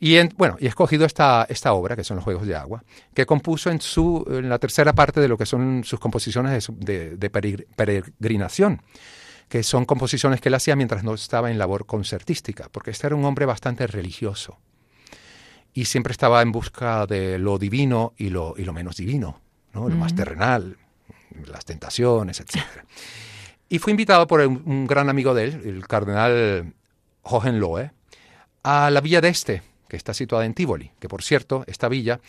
Y 0.00 0.16
bueno, 0.34 0.56
y 0.60 0.66
he 0.66 0.68
escogido 0.68 1.04
esta, 1.04 1.46
esta 1.48 1.72
obra, 1.72 1.96
que 1.96 2.04
son 2.04 2.16
los 2.16 2.24
Juegos 2.24 2.46
de 2.46 2.54
Agua, 2.54 2.84
que 3.14 3.26
compuso 3.26 3.70
en, 3.70 3.80
su, 3.80 4.24
en 4.30 4.48
la 4.48 4.58
tercera 4.58 4.92
parte 4.92 5.20
de 5.20 5.26
lo 5.26 5.36
que 5.36 5.46
son 5.46 5.82
sus 5.84 5.98
composiciones 5.98 6.68
de, 6.72 7.16
de 7.16 7.30
peregrinación, 7.30 8.80
que 9.48 9.62
son 9.62 9.84
composiciones 9.84 10.40
que 10.40 10.48
él 10.48 10.54
hacía 10.54 10.76
mientras 10.76 11.04
no 11.04 11.14
estaba 11.14 11.50
en 11.50 11.58
labor 11.58 11.86
concertística, 11.86 12.68
porque 12.70 12.90
este 12.90 13.06
era 13.06 13.16
un 13.16 13.24
hombre 13.24 13.46
bastante 13.46 13.86
religioso 13.86 14.58
y 15.72 15.84
siempre 15.84 16.12
estaba 16.12 16.42
en 16.42 16.52
busca 16.52 17.06
de 17.06 17.38
lo 17.38 17.58
divino 17.58 18.12
y 18.16 18.30
lo, 18.30 18.54
y 18.56 18.64
lo 18.64 18.72
menos 18.72 18.96
divino, 18.96 19.40
¿no? 19.72 19.88
lo 19.88 19.96
más 19.96 20.14
terrenal, 20.14 20.76
las 21.46 21.64
tentaciones, 21.64 22.40
etc. 22.40 22.64
y 23.68 23.78
fue 23.78 23.92
invitado 23.92 24.26
por 24.26 24.40
un, 24.40 24.86
gran 24.86 25.08
amigo 25.08 25.34
de 25.34 25.44
él, 25.44 25.62
el 25.64 25.86
cardenal 25.86 26.74
Hohenlohe, 27.22 27.92
a 28.64 28.90
la 28.90 29.00
villa 29.00 29.20
de 29.20 29.28
Este, 29.28 29.62
que 29.88 29.96
está 29.96 30.14
situada 30.14 30.44
en 30.44 30.54
Tivoli, 30.54 30.90
que 30.98 31.08
por 31.08 31.22
cierto, 31.22 31.64
esta 31.66 31.88
villa 31.88 32.20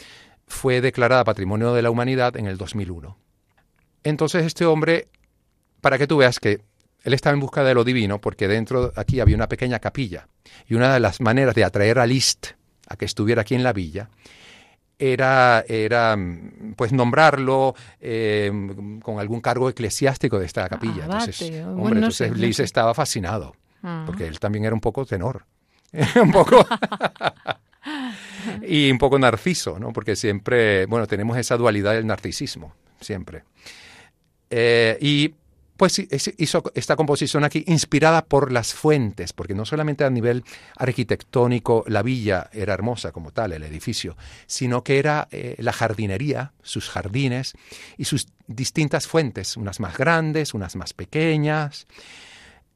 fue 0.48 0.80
declarada 0.82 1.24
Patrimonio 1.24 1.74
de 1.74 1.82
la 1.82 1.90
Humanidad 1.90 2.38
en 2.38 2.46
el 2.46 2.58
2001. 2.58 3.18
Entonces 4.04 4.46
este 4.46 4.66
hombre, 4.66 5.08
para 5.82 5.98
que 5.98 6.08
tú 6.08 6.18
veas 6.18 6.40
que 6.40 6.62
él 7.04 7.14
estaba 7.14 7.34
en 7.34 7.40
busca 7.40 7.64
de 7.64 7.74
lo 7.74 7.84
divino, 7.84 8.20
porque 8.20 8.48
dentro 8.48 8.92
aquí 8.96 9.20
había 9.20 9.36
una 9.36 9.48
pequeña 9.48 9.80
capilla, 9.80 10.28
y 10.68 10.76
una 10.76 10.94
de 10.94 11.00
las 11.00 11.22
maneras 11.22 11.56
de 11.56 11.64
atraer 11.64 12.00
a 12.00 12.06
Liszt 12.06 12.48
a 12.88 12.96
que 12.96 13.06
estuviera 13.06 13.42
aquí 13.42 13.56
en 13.56 13.64
la 13.64 13.74
villa 13.74 14.10
era, 14.98 15.64
era 15.68 16.18
pues 16.76 16.92
nombrarlo 16.92 17.74
eh, 18.02 18.52
con 19.02 19.20
algún 19.20 19.40
cargo 19.40 19.70
eclesiástico 19.70 20.38
de 20.38 20.46
esta 20.46 20.68
capilla. 20.68 21.04
Ah, 21.10 21.20
entonces, 21.20 21.66
hombre, 21.66 22.36
Liszt 22.36 22.60
estaba 22.60 22.94
fascinado, 22.94 23.56
ah. 23.82 24.04
porque 24.06 24.28
él 24.28 24.40
también 24.40 24.66
era 24.66 24.74
un 24.74 24.82
poco 24.82 25.06
tenor. 25.06 25.46
un 26.22 26.32
poco. 26.32 26.68
y 28.68 28.92
un 28.92 28.98
poco 28.98 29.18
narciso, 29.18 29.80
¿no? 29.80 29.94
Porque 29.94 30.16
siempre, 30.16 30.86
bueno, 30.86 31.08
tenemos 31.08 31.38
esa 31.38 31.56
dualidad 31.58 31.94
del 31.94 32.06
narcisismo, 32.06 32.74
siempre. 33.00 33.44
Eh, 34.50 34.98
y 35.00 35.34
pues 35.80 35.98
hizo 36.38 36.64
esta 36.76 36.98
composición 36.98 37.46
aquí 37.46 37.64
inspirada 37.66 38.26
por 38.26 38.52
las 38.52 38.74
fuentes, 38.74 39.32
porque 39.32 39.56
no 39.56 39.64
solamente 39.64 40.04
a 40.04 40.10
nivel 40.10 40.44
arquitectónico 40.76 41.86
la 41.88 42.04
villa 42.04 42.50
era 42.52 42.74
hermosa 42.74 43.14
como 43.14 43.32
tal, 43.32 43.54
el 43.54 43.64
edificio, 43.64 44.18
sino 44.46 44.84
que 44.84 45.00
era 45.00 45.30
eh, 45.32 45.56
la 45.60 45.72
jardinería, 45.72 46.52
sus 46.64 46.90
jardines 46.90 47.54
y 47.98 48.04
sus 48.04 48.28
distintas 48.46 49.08
fuentes, 49.08 49.56
unas 49.56 49.80
más 49.80 49.98
grandes, 49.98 50.54
unas 50.54 50.76
más 50.76 50.92
pequeñas. 50.92 51.88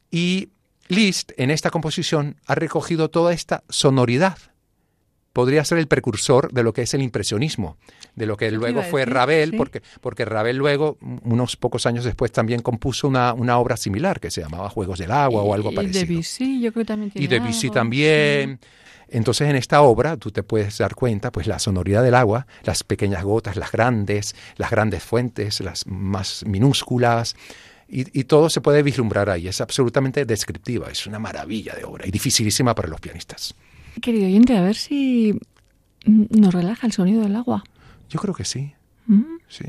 Y 0.10 0.52
Liszt 0.88 1.34
en 1.36 1.52
esta 1.52 1.72
composición 1.72 2.38
ha 2.46 2.56
recogido 2.56 3.10
toda 3.10 3.34
esta 3.34 3.66
sonoridad. 3.68 4.38
Podría 5.34 5.66
ser 5.66 5.80
el 5.80 5.88
precursor 5.88 6.52
de 6.54 6.64
lo 6.64 6.74
que 6.74 6.84
es 6.84 6.94
el 6.94 7.02
impresionismo, 7.02 7.78
de 8.16 8.28
lo 8.28 8.38
que 8.38 8.52
luego 8.52 8.84
fue 8.84 9.06
Ravel, 9.06 9.56
porque, 9.58 9.82
porque 10.00 10.26
Ravel 10.26 10.58
luego, 10.58 10.98
unos 11.24 11.58
pocos 11.58 11.86
años 11.86 12.06
después, 12.06 12.32
también 12.32 12.62
compuso 12.62 13.08
una, 13.08 13.34
una 13.34 13.58
obra 13.58 13.76
similar 13.76 14.20
que 14.20 14.30
se 14.30 14.42
llamaba 14.42 14.70
Juegos 14.70 15.00
del 15.00 15.12
Agua 15.12 15.42
o 15.42 15.54
algo 15.54 15.74
parecido. 15.74 16.06
Y 16.06 16.08
Debussy, 16.08 16.62
yo 16.62 16.72
creo 16.72 16.86
también 16.86 17.12
Y 17.16 17.28
Debussy 17.28 17.72
también. 17.72 18.60
Entonces 19.10 19.48
en 19.48 19.56
esta 19.56 19.82
obra 19.82 20.18
tú 20.18 20.32
te 20.32 20.44
puedes 20.44 20.78
dar 20.80 20.96
cuenta, 20.96 21.32
pues 21.32 21.46
la 21.46 21.60
sonoridad 21.60 22.04
del 22.04 22.16
agua, 22.16 22.48
las 22.64 22.84
pequeñas 22.84 23.24
gotas, 23.24 23.58
las 23.58 23.72
grandes, 23.72 24.36
las 24.58 24.72
grandes 24.72 25.04
fuentes, 25.04 25.60
las 25.62 25.86
más 25.86 26.44
minúsculas, 26.48 27.36
y, 27.88 28.24
todo 28.24 28.50
se 28.50 28.60
puede 28.60 28.82
vislumbrar 28.82 29.30
ahí. 29.30 29.48
Es 29.48 29.62
absolutamente 29.62 30.26
descriptiva, 30.26 30.90
es 30.90 31.06
una 31.06 31.20
maravilla 31.20 31.76
de 31.76 31.84
obra 31.84 32.08
y 32.08 32.12
dificilísima 32.12 32.74
para 32.74 32.88
los 32.88 33.00
pianistas. 33.00 33.54
Querido 34.02 34.26
oyente, 34.26 34.58
a 34.58 34.62
ver 34.62 34.76
si 34.76 35.40
nos 36.06 36.54
relaja 36.54 36.88
el 36.88 36.94
sonido 36.94 37.22
del 37.22 37.36
agua. 37.36 37.64
Yo 38.10 38.20
creo 38.20 38.34
que 38.34 38.46
sí. 38.46 38.74
¿Mm? 39.08 39.38
Sí. 39.48 39.66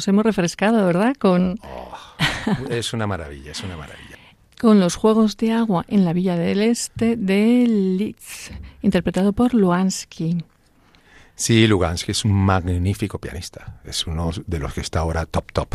Nos 0.00 0.08
hemos 0.08 0.24
refrescado, 0.24 0.86
¿verdad? 0.86 1.14
Con, 1.18 1.60
Oh, 1.62 1.94
es 2.70 2.94
una 2.94 3.06
maravilla, 3.06 3.52
es 3.52 3.62
una 3.62 3.76
maravilla. 3.76 4.16
con 4.58 4.80
los 4.80 4.94
Juegos 4.94 5.36
de 5.36 5.52
Agua 5.52 5.84
en 5.88 6.06
la 6.06 6.14
Villa 6.14 6.36
del 6.36 6.62
Este 6.62 7.16
de 7.18 7.66
Liszt, 7.68 8.52
interpretado 8.80 9.34
por 9.34 9.52
Luansky. 9.52 10.42
Sí, 11.34 11.66
Lugansky 11.66 12.12
es 12.12 12.24
un 12.24 12.32
magnífico 12.32 13.18
pianista. 13.18 13.78
Es 13.84 14.06
uno 14.06 14.30
de 14.46 14.58
los 14.58 14.72
que 14.72 14.80
está 14.80 15.00
ahora 15.00 15.26
top 15.26 15.52
top. 15.52 15.74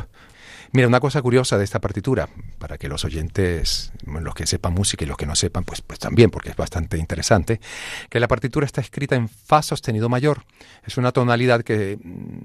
Mira, 0.76 0.90
una 0.90 1.00
cosa 1.00 1.22
curiosa 1.22 1.58
de 1.58 1.64
esta 1.64 1.80
partitura, 1.80 2.28
para 2.60 2.78
que 2.78 2.90
los 2.90 3.06
oyentes, 3.06 3.94
los 4.06 4.36
que 4.36 4.46
sepan 4.46 4.74
música 4.74 5.06
y 5.06 5.08
los 5.08 5.16
que 5.16 5.26
no 5.26 5.34
sepan, 5.34 5.64
pues, 5.64 5.80
pues 5.80 6.00
también, 6.00 6.30
porque 6.30 6.50
es 6.50 6.58
bastante 6.58 6.98
interesante, 6.98 7.62
que 8.10 8.20
la 8.20 8.28
partitura 8.28 8.66
está 8.66 8.82
escrita 8.82 9.16
en 9.16 9.30
fa 9.30 9.62
sostenido 9.62 10.10
mayor. 10.10 10.44
Es 10.86 10.98
una 10.98 11.14
tonalidad 11.14 11.64
que 11.64 11.98
mm, 12.04 12.40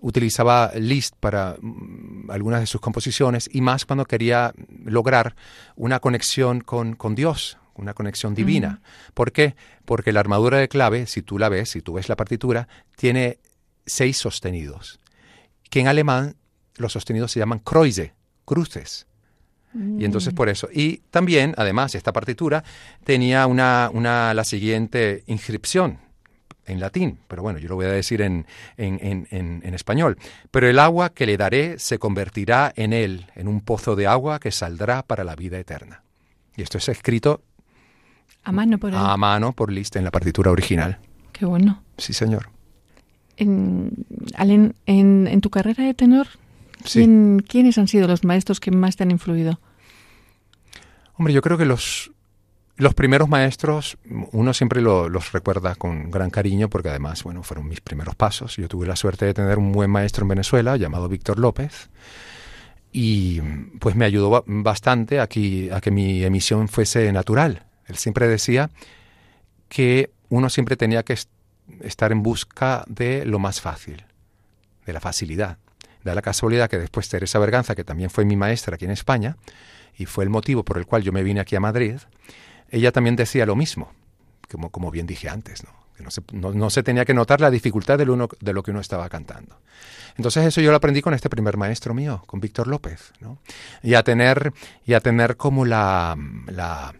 utilizaba 0.00 0.72
Liszt 0.76 1.14
para 1.20 1.56
mm, 1.60 2.30
algunas 2.30 2.60
de 2.60 2.66
sus 2.66 2.80
composiciones 2.80 3.50
y 3.52 3.60
más 3.60 3.84
cuando 3.84 4.06
quería 4.06 4.54
lograr 4.86 5.36
una 5.76 6.00
conexión 6.00 6.62
con, 6.62 6.96
con 6.96 7.14
Dios, 7.14 7.58
una 7.74 7.92
conexión 7.92 8.34
divina. 8.34 8.80
¿Por 9.12 9.30
qué? 9.30 9.56
Porque 9.84 10.14
la 10.14 10.20
armadura 10.20 10.56
de 10.56 10.68
clave, 10.68 11.06
si 11.06 11.20
tú 11.20 11.38
la 11.38 11.50
ves, 11.50 11.68
si 11.68 11.82
tú 11.82 11.92
ves 11.92 12.08
la 12.08 12.16
partitura, 12.16 12.66
tiene 12.96 13.40
seis 13.84 14.16
sostenidos, 14.16 15.00
que 15.68 15.80
en 15.80 15.88
alemán 15.88 16.36
los 16.76 16.92
sostenidos 16.92 17.32
se 17.32 17.38
llaman 17.40 17.60
Kreuse, 17.60 18.12
cruces. 18.44 19.06
Y 19.98 20.04
entonces 20.04 20.32
por 20.32 20.48
eso. 20.48 20.68
Y 20.72 20.98
también, 21.10 21.52
además, 21.56 21.96
esta 21.96 22.12
partitura 22.12 22.62
tenía 23.02 23.48
una, 23.48 23.90
una, 23.92 24.32
la 24.32 24.44
siguiente 24.44 25.24
inscripción 25.26 25.98
en 26.66 26.78
latín, 26.78 27.18
pero 27.26 27.42
bueno, 27.42 27.58
yo 27.58 27.68
lo 27.68 27.74
voy 27.74 27.86
a 27.86 27.90
decir 27.90 28.22
en, 28.22 28.46
en, 28.76 29.00
en, 29.02 29.26
en, 29.32 29.62
en 29.64 29.74
español. 29.74 30.16
Pero 30.52 30.68
el 30.68 30.78
agua 30.78 31.10
que 31.10 31.26
le 31.26 31.36
daré 31.36 31.80
se 31.80 31.98
convertirá 31.98 32.72
en 32.76 32.92
él, 32.92 33.26
en 33.34 33.48
un 33.48 33.60
pozo 33.62 33.96
de 33.96 34.06
agua 34.06 34.38
que 34.38 34.52
saldrá 34.52 35.02
para 35.02 35.24
la 35.24 35.34
vida 35.34 35.58
eterna. 35.58 36.04
Y 36.56 36.62
esto 36.62 36.78
es 36.78 36.88
escrito 36.88 37.42
A 38.44 38.52
mano 38.52 38.78
por 38.78 38.90
él. 38.90 38.96
a 38.96 39.16
mano 39.16 39.52
por 39.52 39.72
Liszt 39.72 39.96
en 39.96 40.04
la 40.04 40.12
partitura 40.12 40.52
original. 40.52 40.98
Qué 41.32 41.46
bueno. 41.46 41.82
Sí, 41.98 42.12
señor. 42.12 42.48
En, 43.36 43.90
Alen, 44.36 44.76
en, 44.86 45.26
en 45.26 45.40
tu 45.40 45.50
carrera 45.50 45.82
de 45.82 45.94
tenor, 45.94 46.28
Sí. 46.84 47.00
¿quién- 47.00 47.40
¿quiénes 47.48 47.78
han 47.78 47.88
sido 47.88 48.06
los 48.06 48.24
maestros 48.24 48.60
que 48.60 48.70
más 48.70 48.96
te 48.96 49.02
han 49.02 49.10
influido? 49.10 49.58
Hombre, 51.16 51.32
yo 51.32 51.42
creo 51.42 51.56
que 51.56 51.64
los, 51.64 52.10
los 52.76 52.94
primeros 52.94 53.28
maestros, 53.28 53.96
uno 54.32 54.52
siempre 54.52 54.80
lo- 54.80 55.08
los 55.08 55.32
recuerda 55.32 55.74
con 55.76 56.10
gran 56.10 56.30
cariño 56.30 56.68
porque 56.68 56.88
además, 56.88 57.22
bueno, 57.22 57.42
fueron 57.42 57.68
mis 57.68 57.80
primeros 57.80 58.14
pasos. 58.16 58.56
Yo 58.56 58.68
tuve 58.68 58.86
la 58.86 58.96
suerte 58.96 59.24
de 59.26 59.34
tener 59.34 59.58
un 59.58 59.72
buen 59.72 59.90
maestro 59.90 60.24
en 60.24 60.28
Venezuela 60.28 60.76
llamado 60.76 61.08
Víctor 61.08 61.38
López 61.38 61.88
y 62.92 63.40
pues 63.80 63.94
me 63.96 64.04
ayudó 64.04 64.30
ba- 64.30 64.44
bastante 64.46 65.20
a 65.20 65.26
que, 65.28 65.70
a 65.72 65.80
que 65.80 65.90
mi 65.90 66.22
emisión 66.24 66.68
fuese 66.68 67.10
natural. 67.12 67.64
Él 67.86 67.96
siempre 67.96 68.28
decía 68.28 68.70
que 69.68 70.10
uno 70.28 70.48
siempre 70.50 70.76
tenía 70.76 71.02
que 71.04 71.12
est- 71.14 71.30
estar 71.80 72.12
en 72.12 72.22
busca 72.22 72.84
de 72.88 73.24
lo 73.24 73.38
más 73.38 73.60
fácil, 73.60 74.04
de 74.86 74.92
la 74.92 75.00
facilidad. 75.00 75.58
Da 76.04 76.14
la 76.14 76.22
casualidad 76.22 76.68
que 76.70 76.78
después 76.78 77.08
Teresa 77.08 77.38
Berganza, 77.38 77.74
que 77.74 77.82
también 77.84 78.10
fue 78.10 78.24
mi 78.24 78.36
maestra 78.36 78.74
aquí 78.76 78.84
en 78.84 78.90
España, 78.92 79.36
y 79.96 80.06
fue 80.06 80.24
el 80.24 80.30
motivo 80.30 80.64
por 80.64 80.78
el 80.78 80.86
cual 80.86 81.02
yo 81.02 81.12
me 81.12 81.22
vine 81.22 81.40
aquí 81.40 81.56
a 81.56 81.60
Madrid, 81.60 81.96
ella 82.70 82.92
también 82.92 83.16
decía 83.16 83.46
lo 83.46 83.56
mismo, 83.56 83.92
como, 84.50 84.70
como 84.70 84.90
bien 84.90 85.06
dije 85.06 85.28
antes, 85.28 85.64
¿no? 85.64 85.70
que 85.96 86.02
no 86.02 86.10
se, 86.10 86.22
no- 86.32 86.52
no 86.52 86.70
se 86.70 86.82
tenía 86.82 87.04
que 87.04 87.14
notar 87.14 87.40
la 87.40 87.50
dificultad 87.50 87.96
de 87.96 88.04
lo, 88.04 88.14
uno- 88.14 88.28
de 88.40 88.52
lo 88.52 88.62
que 88.64 88.72
uno 88.72 88.80
estaba 88.80 89.08
cantando. 89.08 89.60
Entonces 90.16 90.44
eso 90.44 90.60
yo 90.60 90.70
lo 90.72 90.76
aprendí 90.76 91.00
con 91.02 91.14
este 91.14 91.30
primer 91.30 91.56
maestro 91.56 91.94
mío, 91.94 92.22
con 92.26 92.40
Víctor 92.40 92.66
López, 92.66 93.12
¿no? 93.20 93.38
y 93.82 93.94
a 93.94 94.02
tener, 94.02 94.52
y 94.84 94.94
a 94.94 95.00
tener 95.00 95.36
como 95.36 95.64
la, 95.64 96.16
la, 96.48 96.94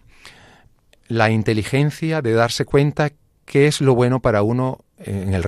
la 1.08 1.30
inteligencia 1.30 2.22
de 2.22 2.32
darse 2.32 2.64
cuenta 2.64 3.10
qué 3.44 3.66
es 3.66 3.80
lo 3.80 3.94
bueno 3.94 4.20
para 4.20 4.42
uno 4.42 4.80
en 4.98 5.34
el 5.34 5.42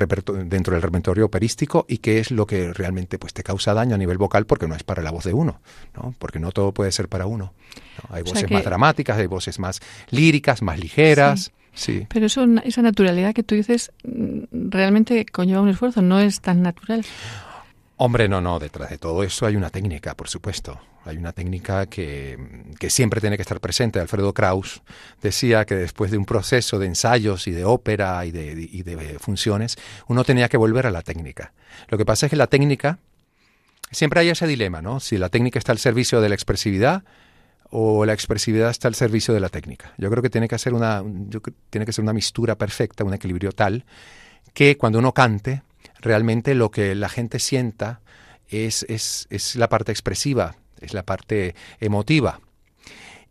dentro 0.49 0.75
del 0.75 0.83
repertorio 0.83 1.25
operístico 1.27 1.87
y 1.89 1.99
qué 1.99 2.19
es 2.19 2.31
lo 2.31 2.47
que 2.47 2.73
realmente 2.73 3.19
pues 3.19 3.33
te 3.33 3.43
causa 3.43 3.75
daño 3.75 3.95
a 3.95 3.99
nivel 3.99 4.19
vocal 4.19 4.45
porque 4.45 4.67
no 4.67 4.75
es 4.75 4.83
para 4.83 5.03
la 5.03 5.11
voz 5.13 5.25
de 5.25 5.33
uno, 5.35 5.61
¿no? 5.95 6.15
porque 6.19 6.39
no 6.41 6.51
todo 6.53 6.73
puede 6.73 6.91
ser 6.93 7.09
para 7.09 7.27
uno. 7.27 7.53
¿no? 8.03 8.15
Hay 8.17 8.23
O 8.23 8.27
sea 8.27 8.35
voces 8.35 8.49
que- 8.49 8.55
más 8.55 8.65
dramáticas, 8.65 9.17
hay 9.19 9.27
voces 9.27 9.59
más 9.59 9.81
líricas, 10.11 10.63
más 10.63 10.79
ligeras. 10.81 11.53
Sí. 11.75 12.07
Pero 12.09 12.25
eso, 12.27 12.45
esa 12.65 12.81
naturalidad 12.81 13.35
que 13.35 13.43
tú 13.43 13.55
dices 13.55 13.93
mm, 14.03 14.71
realmente 14.71 15.27
conlleva 15.27 15.61
un 15.61 15.69
esfuerzo, 15.69 16.01
no 16.03 16.19
es 16.19 16.41
tan 16.41 16.63
natural. 16.63 17.05
Hombre, 17.99 18.29
no, 18.29 18.43
no, 18.43 18.59
detrás 18.59 18.91
de 18.91 18.99
todo 18.99 19.23
eso 19.23 19.47
hay 19.47 19.57
una 19.57 19.71
técnica, 19.71 20.15
por 20.15 20.29
supuesto. 20.29 20.79
Hay 21.07 21.17
una 21.17 21.33
técnica 21.33 21.87
que, 21.87 22.37
que 22.79 22.91
siempre 22.91 23.21
tiene 23.21 23.37
que 23.37 23.43
estar 23.43 23.59
presente. 23.61 24.01
Alfredo 24.01 24.35
Kraus 24.35 24.83
decía 25.23 25.65
que 25.65 25.77
después 25.77 26.11
de 26.11 26.19
un 26.19 26.27
proceso 26.27 26.79
de 26.79 26.87
ensayos 26.87 27.47
y 27.47 27.53
de 27.53 27.65
ópera 27.65 28.27
y 28.27 28.33
de, 28.33 28.69
y 28.71 28.83
de 28.83 29.19
funciones, 29.19 29.77
uno 30.09 30.25
tenía 30.25 30.49
que 30.49 30.59
volver 30.59 30.87
a 30.87 30.91
la 30.91 31.01
técnica. 31.01 31.55
Lo 31.89 31.97
que 31.97 32.05
pasa 32.05 32.27
es 32.27 32.31
que 32.31 32.37
la 32.37 32.49
técnica, 32.49 32.99
siempre 33.91 34.21
hay 34.21 34.29
ese 34.29 34.47
dilema, 34.47 34.83
¿no? 34.83 35.01
Si 35.01 35.17
la 35.17 35.31
técnica 35.31 35.59
está 35.59 35.73
al 35.73 35.79
servicio 35.79 36.21
de 36.21 36.29
la 36.29 36.35
expresividad 36.35 37.05
o 37.71 38.05
la 38.05 38.13
expresividad 38.13 38.69
está 38.71 38.89
al 38.89 38.95
servicio 38.95 39.33
de 39.33 39.41
la 39.41 39.49
técnica. 39.49 39.95
Yo 39.97 40.11
creo 40.11 40.23
que 40.23 40.31
tiene 40.31 40.49
que 40.49 40.59
ser 40.59 40.75
una, 40.75 41.03
tiene 41.71 41.87
que 41.87 41.93
ser 41.93 42.03
una 42.03 42.13
mistura 42.13 42.57
perfecta, 42.57 43.05
un 43.05 43.15
equilibrio 43.15 43.53
tal 43.53 43.87
que 44.57 44.79
cuando 44.79 44.99
uno 44.99 45.13
cante, 45.13 45.63
realmente 46.07 46.55
lo 46.55 46.71
que 46.71 46.95
la 46.95 47.09
gente 47.09 47.39
sienta 47.39 48.01
es, 48.49 48.85
es, 48.89 49.27
es 49.31 49.57
la 49.57 49.69
parte 49.69 49.93
expresiva, 49.93 50.57
es 50.81 50.95
la 50.95 51.03
parte 51.03 51.55
emotiva. 51.81 52.41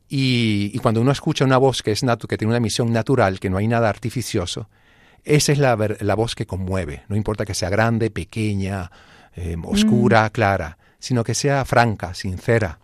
Y, 0.07 0.71
y 0.73 0.79
cuando 0.79 1.01
uno 1.01 1.11
escucha 1.11 1.45
una 1.45 1.57
voz 1.57 1.81
que, 1.81 1.91
es 1.91 2.03
natu- 2.03 2.27
que 2.27 2.37
tiene 2.37 2.49
una 2.51 2.57
emisión 2.57 2.91
natural, 2.93 3.39
que 3.39 3.49
no 3.49 3.57
hay 3.57 3.67
nada 3.67 3.89
artificioso, 3.89 4.69
esa 5.23 5.51
es 5.51 5.57
la, 5.57 5.75
ver- 5.75 5.97
la 6.01 6.15
voz 6.15 6.35
que 6.35 6.45
conmueve. 6.45 7.03
No 7.07 7.15
importa 7.15 7.45
que 7.45 7.55
sea 7.55 7.69
grande, 7.69 8.11
pequeña, 8.11 8.91
eh, 9.35 9.55
oscura, 9.63 10.29
clara, 10.29 10.77
sino 10.99 11.23
que 11.23 11.33
sea 11.33 11.65
franca, 11.65 12.13
sincera. 12.13 12.79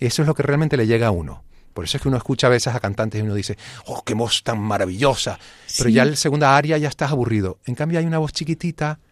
Eso 0.00 0.22
es 0.22 0.28
lo 0.28 0.34
que 0.34 0.42
realmente 0.42 0.76
le 0.76 0.86
llega 0.86 1.08
a 1.08 1.10
uno. 1.10 1.44
Por 1.74 1.84
eso 1.84 1.98
es 1.98 2.02
que 2.02 2.08
uno 2.08 2.16
escucha 2.16 2.46
a 2.46 2.50
veces 2.50 2.74
a 2.74 2.80
cantantes 2.80 3.20
y 3.20 3.22
uno 3.22 3.34
dice, 3.34 3.58
oh, 3.84 4.02
qué 4.02 4.14
voz 4.14 4.42
tan 4.42 4.58
maravillosa. 4.58 5.38
Pero 5.76 5.90
ya 5.90 6.04
en 6.04 6.10
la 6.12 6.16
segunda 6.16 6.56
área 6.56 6.78
ya 6.78 6.88
estás 6.88 7.10
aburrido. 7.12 7.58
En 7.66 7.74
cambio 7.74 7.98
hay 7.98 8.06
una 8.06 8.16
voz 8.18 8.32
chiquitita, 8.32 8.98
mm, 8.98 9.05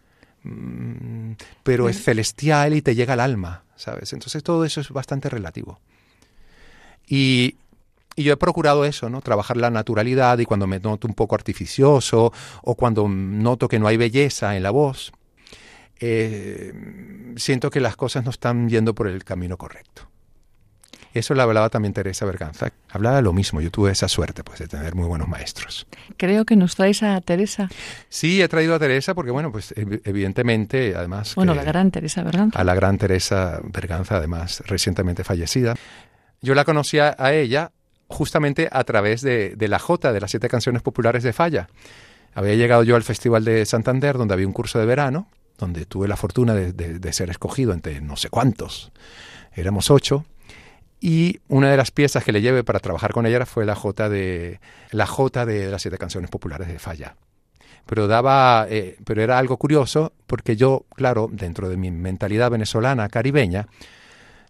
pero 1.63 1.89
es 1.89 2.03
celestial 2.03 2.73
y 2.73 2.81
te 2.81 2.95
llega 2.95 3.13
al 3.13 3.19
alma, 3.19 3.63
¿sabes? 3.75 4.13
Entonces 4.13 4.43
todo 4.43 4.65
eso 4.65 4.81
es 4.81 4.89
bastante 4.89 5.29
relativo. 5.29 5.79
Y, 7.07 7.55
y 8.15 8.23
yo 8.23 8.33
he 8.33 8.37
procurado 8.37 8.85
eso, 8.85 9.09
¿no? 9.09 9.21
Trabajar 9.21 9.57
la 9.57 9.69
naturalidad 9.69 10.37
y 10.39 10.45
cuando 10.45 10.67
me 10.67 10.79
noto 10.79 11.07
un 11.07 11.13
poco 11.13 11.35
artificioso 11.35 12.31
o 12.63 12.75
cuando 12.75 13.07
noto 13.07 13.67
que 13.67 13.79
no 13.79 13.87
hay 13.87 13.97
belleza 13.97 14.55
en 14.55 14.63
la 14.63 14.71
voz, 14.71 15.11
eh, 15.99 16.73
siento 17.37 17.69
que 17.69 17.79
las 17.79 17.95
cosas 17.95 18.23
no 18.23 18.31
están 18.31 18.69
yendo 18.69 18.93
por 18.93 19.07
el 19.07 19.23
camino 19.23 19.57
correcto. 19.57 20.09
Eso 21.15 21.33
lo 21.33 21.41
hablaba 21.43 21.69
también 21.69 21.93
Teresa 21.93 22.25
Berganza. 22.25 22.71
Hablaba 22.89 23.21
lo 23.21 23.31
mismo. 23.33 23.61
Yo 23.61 23.71
tuve 23.71 23.91
esa 23.91 24.07
suerte 24.09 24.43
pues, 24.43 24.59
de 24.59 24.67
tener 24.67 24.95
muy 24.95 25.07
buenos 25.07 25.27
maestros. 25.29 25.87
Creo 26.17 26.43
que 26.45 26.55
nos 26.55 26.75
traes 26.75 27.01
a 27.03 27.19
Teresa, 27.21 27.69
Sí, 28.09 28.41
he 28.41 28.47
traído 28.49 28.75
a 28.75 28.79
Teresa 28.79 29.13
porque, 29.15 29.31
bueno, 29.31 29.51
pues 29.51 29.73
ev- 29.75 30.01
evidentemente, 30.03 30.93
además... 30.95 31.33
bueno, 31.35 31.53
que- 31.53 31.57
la 31.59 31.63
gran 31.63 31.89
Teresa 31.91 32.21
Berganza. 32.21 32.59
a 32.59 32.63
la 32.63 32.75
gran 32.75 32.97
Teresa 32.97 33.59
Berganza, 33.63 34.17
además 34.17 34.61
recientemente 34.67 35.23
fallecida. 35.23 35.75
Yo 36.41 36.53
la 36.53 36.65
conocía 36.65 37.15
a 37.17 37.33
ella 37.33 37.71
justamente 38.07 38.67
a 38.71 38.83
través 38.83 39.21
de, 39.21 39.55
de 39.55 39.67
la 39.67 39.79
Jota, 39.79 40.11
de 40.13 40.19
las 40.19 40.31
siete 40.31 40.49
canciones 40.49 40.81
populares 40.81 41.23
de 41.23 41.31
Falla. 41.33 41.69
Había 42.33 42.55
llegado 42.55 42.83
yo 42.83 42.97
al 42.97 43.03
Festival 43.03 43.45
de 43.45 43.65
Santander, 43.65 44.17
donde 44.17 44.33
había 44.33 44.45
un 44.47 44.53
curso 44.53 44.77
de 44.79 44.85
verano, 44.85 45.29
donde 45.57 45.85
tuve 45.85 46.09
la 46.09 46.17
fortuna 46.17 46.53
de, 46.53 46.73
de- 46.73 46.99
de 46.99 47.13
ser 47.13 47.29
escogido 47.29 47.71
entre 47.71 48.01
no 48.01 48.17
sé 48.17 48.29
cuántos. 48.29 48.91
Éramos 49.53 49.89
ocho. 49.89 50.25
Y 51.07 51.39
una 51.49 51.69
de 51.69 51.77
las 51.77 51.91
piezas 51.91 52.23
que 52.23 52.31
le 52.31 52.41
llevé 52.41 52.63
para 52.63 52.79
trabajar 52.79 53.11
con 53.13 53.27
ella 53.27 53.45
fue 53.45 53.63
la 53.63 53.75
J 53.75 54.09
de 54.09 54.59
la 54.89 55.05
J 55.05 55.45
de 55.45 55.69
las 55.69 55.83
siete 55.83 55.99
canciones 55.99 56.31
populares 56.31 56.67
de 56.67 56.79
Falla. 56.79 57.15
Pero 57.85 58.07
daba, 58.07 58.65
eh, 58.67 58.97
pero 59.05 59.21
era 59.21 59.37
algo 59.37 59.57
curioso 59.57 60.13
porque 60.25 60.55
yo, 60.55 60.85
claro, 60.95 61.29
dentro 61.31 61.69
de 61.69 61.77
mi 61.77 61.91
mentalidad 61.91 62.49
venezolana 62.49 63.07
caribeña, 63.09 63.67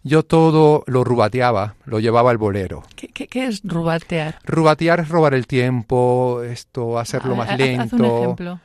yo 0.02 0.22
todo 0.22 0.82
lo 0.86 1.04
rubateaba, 1.04 1.74
lo 1.84 2.00
llevaba 2.00 2.30
al 2.30 2.38
bolero. 2.38 2.84
¿Qué, 2.94 3.08
qué, 3.08 3.26
qué 3.28 3.48
es 3.48 3.60
rubatear? 3.62 4.38
Rubatear 4.44 5.00
es 5.00 5.10
robar 5.10 5.34
el 5.34 5.46
tiempo, 5.46 6.42
esto, 6.42 6.98
hacerlo 6.98 7.34
Ah, 7.34 7.36
más 7.36 7.50
haz- 7.50 7.58
lento. 7.58 7.82
Haz 7.82 7.92
un 7.92 8.04
ejemplo. 8.06 8.60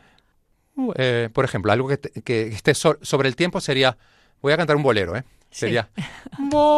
Uh, 0.77 0.93
eh, 0.95 1.29
por 1.33 1.43
ejemplo, 1.43 1.73
algo 1.73 1.89
que, 1.89 1.97
te- 1.97 2.21
que 2.21 2.47
esté 2.47 2.73
so- 2.73 2.97
sobre 3.01 3.27
el 3.27 3.35
tiempo 3.35 3.59
sería, 3.59 3.97
voy 4.41 4.53
a 4.53 4.57
cantar 4.57 4.77
un 4.77 4.83
bolero, 4.83 5.17
¿eh? 5.17 5.23
Sí. 5.51 5.59
Sería, 5.59 5.89
voy 6.39 6.73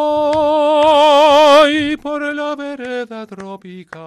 por 1.96 2.22
la 2.34 2.56
vereda 2.56 3.24
tropical. 3.24 4.02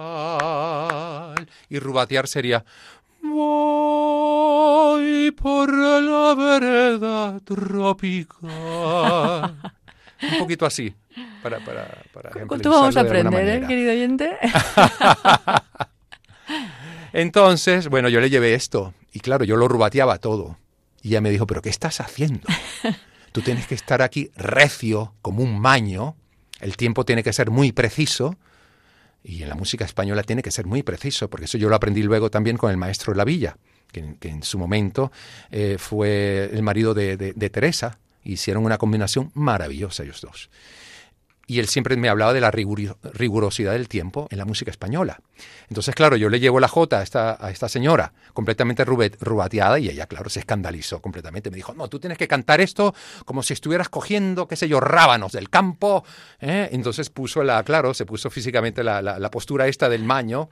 Y 1.70 1.78
rubatear 1.78 2.28
sería, 2.28 2.62
voy 3.22 5.30
por 5.30 5.72
la 5.72 6.34
vereda 6.34 7.40
tropical. 7.40 8.42
un 10.22 10.38
poquito 10.38 10.66
así, 10.66 10.94
para, 11.42 11.64
para, 11.64 12.02
para 12.12 12.30
¿Cuánto 12.46 12.70
vamos 12.70 12.94
a 12.98 13.00
aprender, 13.00 13.62
eh, 13.62 13.66
querido 13.66 13.92
oyente? 13.92 14.36
Entonces, 17.14 17.88
bueno, 17.88 18.10
yo 18.10 18.20
le 18.20 18.28
llevé 18.28 18.52
esto 18.54 18.92
y 19.12 19.20
claro, 19.20 19.44
yo 19.44 19.56
lo 19.56 19.66
rubateaba 19.66 20.18
todo. 20.18 20.58
Y 21.02 21.08
ella 21.08 21.22
me 21.22 21.30
dijo, 21.30 21.46
pero 21.46 21.62
¿qué 21.62 21.70
estás 21.70 22.00
haciendo? 22.00 22.46
Tú 23.32 23.42
tienes 23.42 23.66
que 23.66 23.74
estar 23.74 24.02
aquí 24.02 24.30
recio, 24.36 25.14
como 25.22 25.42
un 25.42 25.58
maño. 25.60 26.16
El 26.60 26.76
tiempo 26.76 27.04
tiene 27.04 27.22
que 27.22 27.32
ser 27.32 27.50
muy 27.50 27.72
preciso. 27.72 28.36
Y 29.24 29.42
en 29.42 29.48
la 29.48 29.54
música 29.54 29.84
española 29.84 30.22
tiene 30.22 30.42
que 30.42 30.50
ser 30.50 30.66
muy 30.66 30.82
preciso, 30.82 31.28
porque 31.28 31.44
eso 31.46 31.58
yo 31.58 31.68
lo 31.68 31.76
aprendí 31.76 32.02
luego 32.02 32.30
también 32.30 32.56
con 32.56 32.70
el 32.70 32.76
maestro 32.76 33.14
La 33.14 33.24
Villa, 33.24 33.56
que, 33.92 34.00
en- 34.00 34.42
su 34.42 34.58
momento 34.58 35.10
eh, 35.50 35.76
fue 35.78 36.48
el 36.52 36.62
marido 36.62 36.94
de, 36.94 37.16
de- 37.16 37.32
de 37.34 37.50
Teresa. 37.50 37.98
Hicieron 38.24 38.64
una 38.64 38.78
combinación 38.78 39.30
maravillosa 39.34 40.02
ellos 40.04 40.20
dos. 40.20 40.50
Y 41.48 41.58
él 41.58 41.66
siempre 41.66 41.96
me 41.96 42.08
hablaba 42.08 42.32
de 42.32 42.40
la 42.40 42.50
rigurosidad 42.52 43.72
del 43.72 43.88
tiempo 43.88 44.28
en 44.30 44.36
la 44.36 44.44
música 44.44 44.70
española. 44.70 45.18
Entonces, 45.68 45.94
claro, 45.94 46.16
yo 46.16 46.28
le 46.28 46.38
llevo 46.38 46.60
la 46.60 46.68
jota 46.68 47.00
a 47.00 47.02
esta, 47.50 47.68
señora, 47.68 48.12
completamente 48.34 48.84
rubateada, 48.84 49.78
y 49.78 49.88
ella, 49.88 50.06
claro, 50.06 50.28
se 50.28 50.40
escandalizó 50.40 51.00
completamente. 51.00 51.50
Me 51.50 51.56
dijo, 51.56 51.72
no, 51.72 51.88
tú 51.88 51.98
tienes 51.98 52.18
que 52.18 52.28
cantar 52.28 52.60
esto 52.60 52.94
como 53.24 53.42
si 53.42 53.54
estuvieras 53.54 53.88
cogiendo, 53.88 54.46
qué 54.46 54.56
sé 54.56 54.68
yo, 54.68 54.78
rábanos 54.78 55.32
del 55.32 55.48
campo. 55.48 56.04
¿eh? 56.38 56.68
Entonces 56.70 57.08
puso 57.08 57.42
la, 57.42 57.64
claro, 57.64 57.94
se 57.94 58.04
puso 58.04 58.28
físicamente 58.28 58.84
la 58.84 59.30
postura 59.32 59.66
esta 59.66 59.88
del 59.88 60.04
maño. 60.04 60.50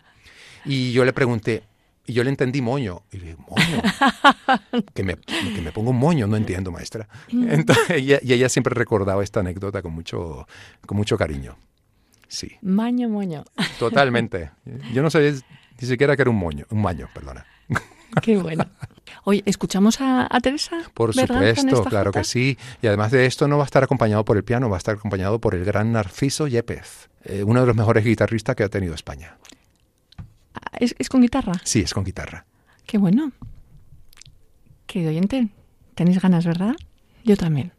Y 0.65 0.93
yo 0.93 1.05
le 1.05 1.13
pregunté, 1.13 1.63
y 2.07 2.12
yo 2.12 2.23
le 2.25 2.31
entendí 2.31 2.61
moño. 2.62 3.03
Y 3.12 3.19
le 3.19 3.25
dije, 3.25 3.37
moño. 3.49 3.83
que, 4.95 5.03
me, 5.03 5.16
que 5.16 5.61
me 5.62 5.73
pongo 5.73 5.90
un 5.90 5.99
moño, 5.99 6.27
no 6.27 6.37
entiendo, 6.37 6.71
maestra. 6.73 7.09
Entonces, 7.29 7.90
ella- 7.90 8.21
y 8.23 8.33
ella 8.33 8.49
siempre 8.49 8.75
recordaba 8.75 9.23
esta 9.25 9.40
anécdota 9.40 9.83
con 9.83 9.92
mucho, 9.92 10.47
con 10.87 10.97
mucho 10.97 11.16
cariño. 11.19 11.57
Sí, 12.29 12.53
Maño, 12.62 13.09
moño. 13.09 13.45
totalmente. 13.79 14.51
Yo 14.92 15.03
no 15.03 15.11
sabía 15.11 15.33
ni 15.81 15.88
siquiera 15.88 16.16
que 16.16 16.23
era 16.23 16.31
un 16.31 16.38
moño, 16.38 16.64
un 16.71 16.83
maño, 16.83 17.09
perdona. 17.14 17.45
Qué 18.23 18.37
bueno. 18.38 18.64
Oye, 19.25 19.42
¿escuchamos 19.47 20.01
a, 20.01 20.27
a 20.35 20.40
Teresa? 20.40 20.77
Por 20.95 21.14
Berganza 21.14 21.61
supuesto, 21.62 21.85
claro 21.90 22.11
jota? 22.11 22.21
que 22.21 22.25
sí. 22.25 22.57
Y 22.81 22.87
además 22.87 23.11
de 23.11 23.27
esto 23.27 23.47
no 23.49 23.59
va 23.59 23.64
a 23.64 23.66
estar 23.66 23.83
acompañado 23.85 24.25
por 24.25 24.37
el 24.37 24.45
piano, 24.45 24.71
va 24.71 24.77
a 24.77 24.79
estar 24.79 24.95
acompañado 24.97 25.40
por 25.40 25.55
el 25.55 25.64
gran 25.64 25.92
Narciso 25.92 26.47
Yepes, 26.47 27.11
eh, 27.25 27.42
uno 27.45 27.61
de 27.61 27.66
los 27.66 27.77
mejores 27.77 28.05
guitarristas 28.05 28.57
que 28.57 28.62
ha 28.62 28.69
tenido 28.69 28.95
España. 28.95 29.37
¿Es, 30.77 30.95
es 30.99 31.09
con 31.09 31.21
guitarra? 31.23 31.55
Sí, 31.65 31.81
es 31.81 31.93
con 31.95 32.05
guitarra. 32.05 32.47
Qué 32.87 32.99
bueno. 32.99 33.33
Querido 34.87 35.11
oyente, 35.11 35.49
tenéis 35.95 36.21
ganas, 36.21 36.47
¿verdad? 36.47 36.75
Yo 37.25 37.37
también. 37.37 37.73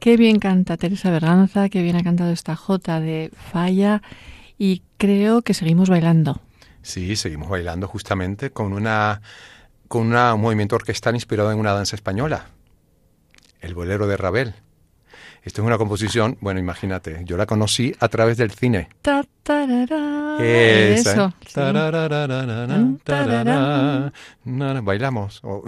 Qué 0.00 0.16
bien 0.16 0.38
canta 0.38 0.78
Teresa 0.78 1.10
Berganza, 1.10 1.68
qué 1.68 1.82
bien 1.82 1.94
ha 1.94 2.02
cantado 2.02 2.32
esta 2.32 2.56
Jota 2.56 3.00
de 3.00 3.30
Falla 3.52 4.00
y 4.56 4.82
creo 4.96 5.42
que 5.42 5.52
seguimos 5.52 5.90
bailando. 5.90 6.40
Sí, 6.80 7.16
seguimos 7.16 7.50
bailando 7.50 7.86
justamente 7.86 8.50
con 8.50 8.72
una 8.72 9.20
con 9.88 10.06
una, 10.06 10.32
un 10.32 10.40
movimiento 10.40 10.76
orquestal 10.76 11.14
inspirado 11.16 11.52
en 11.52 11.58
una 11.58 11.74
danza 11.74 11.96
española, 11.96 12.46
el 13.60 13.74
bolero 13.74 14.06
de 14.06 14.16
Ravel. 14.16 14.54
Esto 15.42 15.60
es 15.60 15.66
una 15.66 15.76
composición, 15.76 16.38
bueno, 16.40 16.60
imagínate, 16.60 17.20
yo 17.24 17.36
la 17.36 17.44
conocí 17.44 17.94
a 18.00 18.08
través 18.08 18.38
del 18.38 18.52
cine. 18.52 18.88
Ta, 19.02 19.22
tarara, 19.42 20.38
Esa, 20.40 21.12
Eso. 21.12 21.34
sí. 21.46 21.54
Tarara, 23.04 24.12
Bailamos. 24.82 25.40
Oh. 25.42 25.62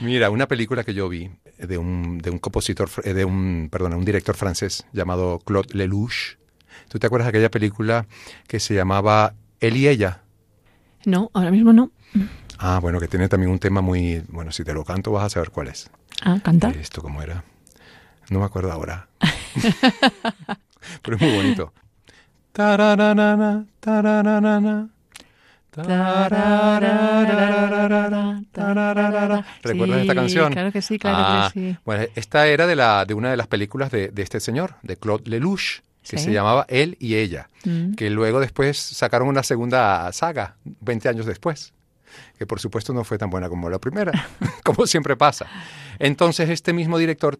Mira, 0.00 0.30
una 0.30 0.48
película 0.48 0.84
que 0.84 0.94
yo 0.94 1.08
vi 1.08 1.30
de 1.58 1.78
un, 1.78 2.18
de 2.18 2.30
un 2.30 2.38
compositor, 2.38 2.88
eh, 3.04 3.14
de 3.14 3.24
un, 3.24 3.68
perdona, 3.70 3.96
un 3.96 4.04
director 4.04 4.36
francés 4.36 4.84
llamado 4.92 5.38
Claude 5.40 5.74
Lelouch. 5.74 6.38
¿Tú 6.88 6.98
te 6.98 7.06
acuerdas 7.06 7.26
de 7.26 7.30
aquella 7.30 7.50
película 7.50 8.06
que 8.46 8.60
se 8.60 8.74
llamaba 8.74 9.34
Él 9.60 9.76
y 9.76 9.88
ella? 9.88 10.22
No, 11.04 11.30
ahora 11.34 11.50
mismo 11.50 11.72
no. 11.72 11.90
Ah, 12.58 12.78
bueno, 12.80 13.00
que 13.00 13.08
tiene 13.08 13.28
también 13.28 13.50
un 13.50 13.58
tema 13.58 13.80
muy... 13.80 14.22
Bueno, 14.28 14.52
si 14.52 14.64
te 14.64 14.74
lo 14.74 14.84
canto 14.84 15.12
vas 15.12 15.24
a 15.24 15.30
saber 15.30 15.50
cuál 15.50 15.68
es. 15.68 15.90
Ah, 16.22 16.38
canta. 16.42 16.70
¿Esto 16.70 17.00
cómo 17.00 17.22
era? 17.22 17.44
No 18.28 18.40
me 18.40 18.44
acuerdo 18.44 18.70
ahora. 18.70 19.08
Pero 21.02 21.16
es 21.16 21.22
muy 21.22 21.34
bonito. 21.36 21.72
Tarararana, 22.52 23.66
tarararana, 23.80 24.90
¿Recuerdas 29.62 29.96
Sí, 29.96 30.00
esta 30.02 30.14
canción? 30.14 30.52
claro 30.52 30.72
que 30.72 30.82
sí, 30.82 30.98
claro 30.98 31.50
que 31.52 31.60
sí. 31.60 31.76
Bueno, 31.84 32.04
esta 32.14 32.46
era 32.46 32.66
de, 32.66 32.76
la, 32.76 33.04
de 33.04 33.14
una 33.14 33.30
de 33.30 33.36
las 33.36 33.46
películas 33.46 33.90
de, 33.90 34.08
de 34.08 34.22
este 34.22 34.40
señor, 34.40 34.74
de 34.82 34.96
Claude 34.96 35.28
Lelouch, 35.30 35.80
que 36.02 36.18
Sí. 36.18 36.24
se 36.24 36.32
llamaba 36.32 36.64
Él 36.68 36.96
y 36.98 37.16
ella, 37.16 37.48
Mm. 37.64 37.94
que 37.94 38.08
luego 38.10 38.40
después 38.40 38.78
sacaron 38.78 39.28
una 39.28 39.42
segunda 39.42 40.10
saga, 40.12 40.56
20 40.64 41.08
años 41.10 41.26
después, 41.26 41.74
que 42.38 42.46
por 42.46 42.58
supuesto 42.58 42.94
no 42.94 43.04
fue 43.04 43.18
tan 43.18 43.28
buena 43.30 43.48
como 43.50 43.68
la 43.68 43.78
primera, 43.78 44.12
como 44.64 44.86
siempre 44.86 45.16
pasa. 45.16 45.46
Entonces 45.98 46.48
este 46.48 46.72
mismo 46.72 46.96
director, 46.98 47.38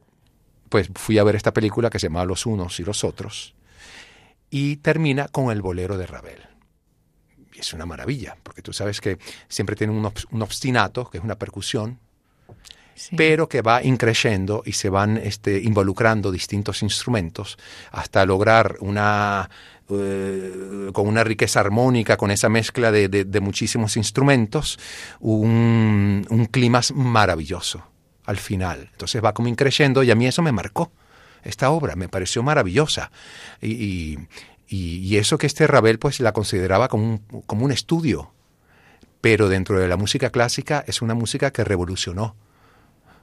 pues 0.68 0.91
fui 0.95 1.18
a 1.18 1.24
ver 1.24 1.37
esta 1.37 1.53
película 1.55 1.89
que 1.91 1.99
se 1.99 2.09
llama 2.09 2.24
Los 2.26 2.45
unos 2.47 2.78
y 2.81 2.85
los 2.85 3.03
otros, 3.03 3.55
y 4.51 4.76
termina 4.76 5.26
con 5.28 5.51
el 5.51 5.62
bolero 5.62 5.97
de 5.97 6.07
Ravel. 6.07 6.43
Es 7.61 7.72
una 7.74 7.84
maravilla, 7.86 8.36
porque 8.42 8.62
tú 8.62 8.72
sabes 8.72 9.00
que 9.00 9.18
siempre 9.48 9.76
tiene 9.76 9.92
un, 9.92 10.02
obs- 10.04 10.26
un 10.30 10.40
obstinato, 10.42 11.08
que 11.11 11.18
es 11.18 11.24
una 11.24 11.36
percusión, 11.36 11.98
Sí. 12.94 13.16
pero 13.16 13.48
que 13.48 13.62
va 13.62 13.82
increciendo 13.82 14.62
y 14.66 14.72
se 14.72 14.90
van 14.90 15.16
este, 15.16 15.58
involucrando 15.62 16.30
distintos 16.30 16.82
instrumentos 16.82 17.56
hasta 17.92 18.26
lograr 18.26 18.76
una 18.80 19.48
eh, 19.88 20.90
con 20.92 21.08
una 21.08 21.24
riqueza 21.24 21.61
armónica, 21.61 22.16
con 22.18 22.30
esa 22.30 22.48
mezcla 22.50 22.92
de, 22.92 23.08
de- 23.08 23.24
de 23.24 23.40
muchísimos 23.40 23.96
instrumentos, 23.96 24.78
un, 25.18 26.26
un 26.28 26.46
clima 26.46 26.80
maravilloso 26.94 27.82
al 28.26 28.36
final. 28.36 28.88
Entonces 28.92 29.24
va 29.24 29.32
como 29.32 29.48
increciendo 29.48 30.02
y 30.02 30.11
a 30.11 30.14
mí 30.14 30.26
eso 30.26 30.42
me 30.42 30.52
marcó. 30.52 30.92
Esta 31.42 31.70
obra 31.70 31.96
me 31.96 32.08
pareció 32.08 32.42
maravillosa. 32.42 33.11
Y, 33.62 33.70
y- 33.72 34.18
y- 34.70 34.98
y 35.06 35.16
eso 35.16 35.36
que 35.36 35.46
este 35.46 35.66
Ravel 35.66 35.98
pues 35.98 36.20
la 36.20 36.32
consideraba 36.32 36.88
como 36.88 37.04
un, 37.04 37.18
como 37.46 37.64
un 37.66 37.72
estudio, 37.72 38.32
pero 39.20 39.48
dentro 39.50 39.78
de 39.78 39.88
la 39.88 39.96
música 39.98 40.30
clásica 40.30 40.82
es 40.86 41.02
una 41.02 41.14
música 41.14 41.50
que 41.52 41.64
revolucionó 41.64 42.36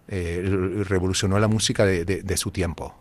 eh, 0.09 0.41
revolucionó 0.87 1.37
la 1.39 1.47
música 1.49 1.85
de, 1.85 2.05
de- 2.05 2.21
de 2.23 2.37
su 2.37 2.51
tiempo. 2.51 2.95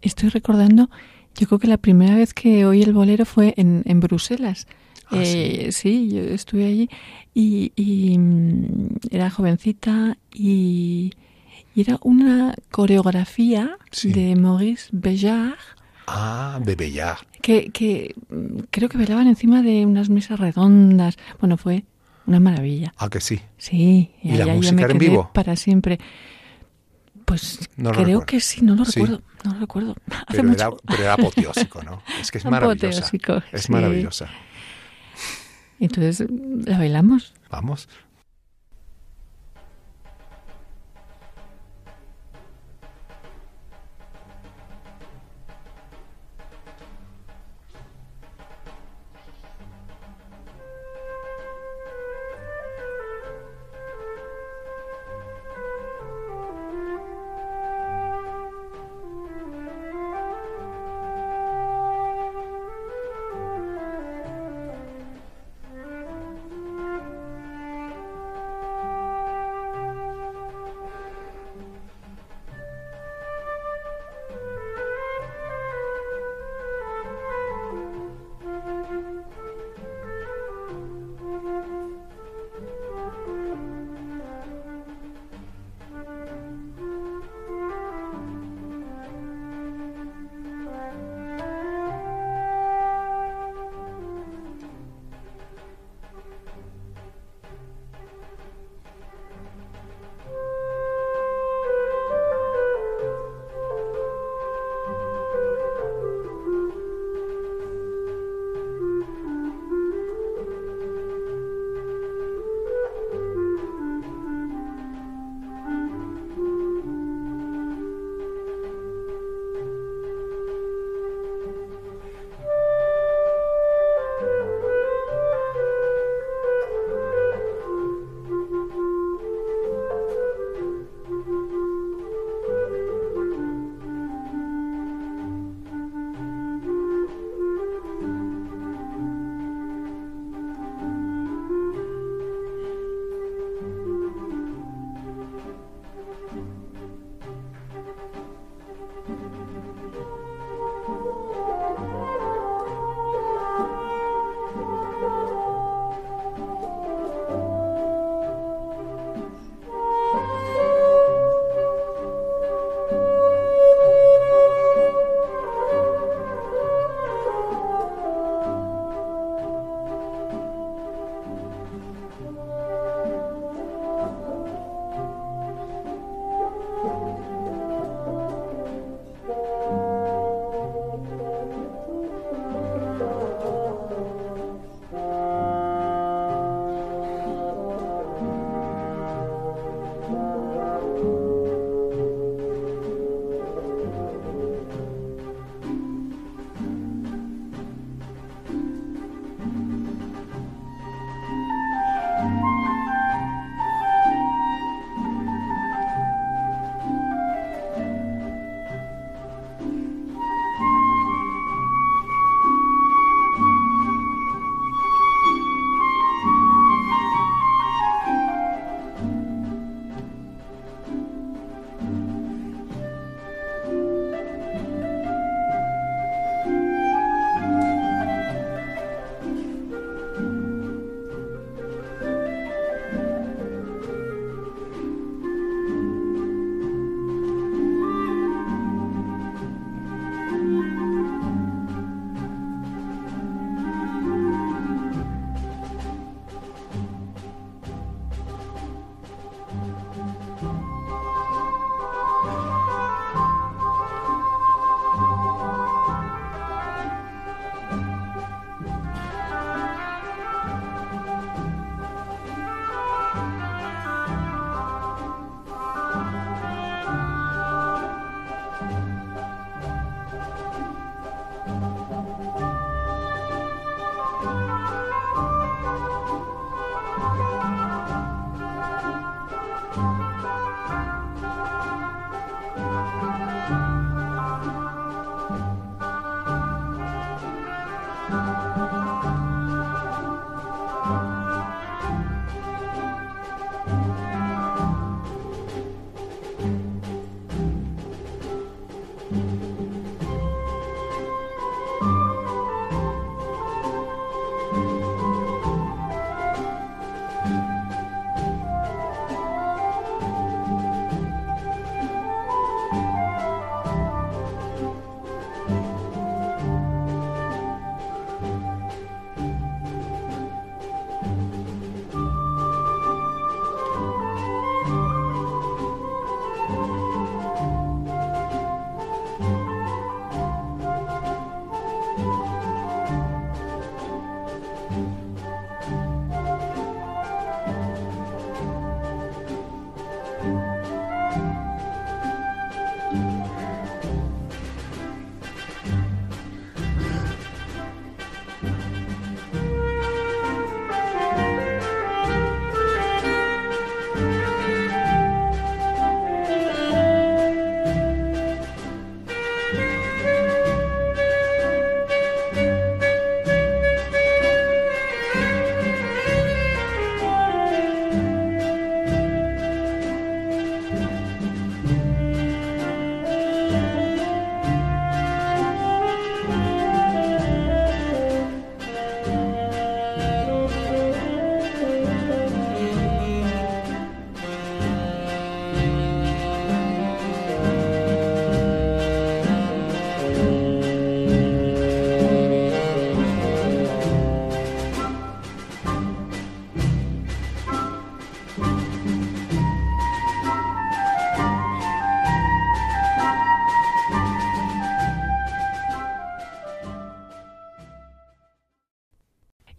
Estoy 0.00 0.28
recordando, 0.30 0.90
yo 1.36 1.46
creo 1.46 1.58
que 1.60 1.68
la 1.68 1.76
primera 1.78 2.16
vez 2.16 2.34
que 2.34 2.66
oí 2.66 2.82
el 2.82 2.92
bolero 2.92 3.24
fue 3.24 3.54
en, 3.56 3.82
en 3.86 4.00
Bruselas. 4.00 4.66
Ah, 5.06 5.18
Eh, 5.22 5.68
sí, 5.70 6.08
yo 6.10 6.20
estuve 6.20 6.64
allí 6.66 6.90
y, 7.32 7.70
y, 7.76 8.18
mm, 8.18 8.88
era 9.12 9.30
jovencita 9.30 10.16
y, 10.34 11.12
y 11.76 11.80
era 11.80 11.98
una 12.02 12.54
coreografía 12.72 13.76
Sí. 13.92 14.12
de 14.12 14.34
Maurice 14.34 14.88
Béjart 14.90 15.60
Ah, 16.06 16.58
de 16.62 16.74
Bellard. 16.76 17.18
que, 17.40 17.70
que 17.70 18.14
mm, 18.28 18.64
creo 18.70 18.88
que 18.88 18.98
bailaban 18.98 19.26
encima 19.28 19.62
de 19.62 19.86
unas 19.86 20.08
mesas 20.08 20.38
redondas. 20.40 21.16
Bueno, 21.40 21.56
fue 21.56 21.84
una 22.26 22.40
maravilla. 22.40 22.92
Ah, 22.98 23.08
que 23.08 23.20
sí. 23.20 23.40
Sí, 23.58 24.10
¿Y 24.22 24.32
la 24.36 24.46
música 24.46 24.74
me 24.76 24.82
en 24.82 24.88
quedé 24.88 24.98
vivo? 24.98 25.30
para 25.32 25.56
siempre. 25.56 25.98
Pues 27.24 27.68
No 27.76 27.90
creo 27.92 28.04
recuerdo. 28.04 28.26
que 28.26 28.40
sí, 28.40 28.62
no 28.62 28.74
lo 28.74 28.84
Sí. 28.84 29.00
recuerdo, 29.00 29.22
no 29.44 29.54
lo 29.54 29.60
recuerdo. 29.60 29.94
Hace 30.06 30.24
Pero 30.38 30.48
mucho. 30.48 30.60
era, 30.60 30.70
pero 30.86 31.02
era 31.02 31.12
apoteósico, 31.14 31.82
¿no? 31.82 32.02
Es 32.20 32.30
que 32.30 32.38
es 32.38 32.44
maravillosa. 32.44 33.10
Es 33.52 33.62
sí. 33.62 33.72
maravillosa. 33.72 34.28
Entonces, 35.80 36.26
¿la 36.64 36.78
bailamos? 36.78 37.34
Vamos. 37.50 37.88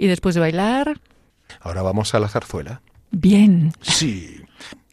Y 0.03 0.07
después 0.07 0.35
de 0.35 0.41
bailar... 0.41 0.99
Ahora 1.61 1.81
vamos 1.81 2.13
a 2.13 2.19
la 2.19 2.27
zarzuela. 2.27 2.81
Bien. 3.11 3.71
Sí. 3.79 4.41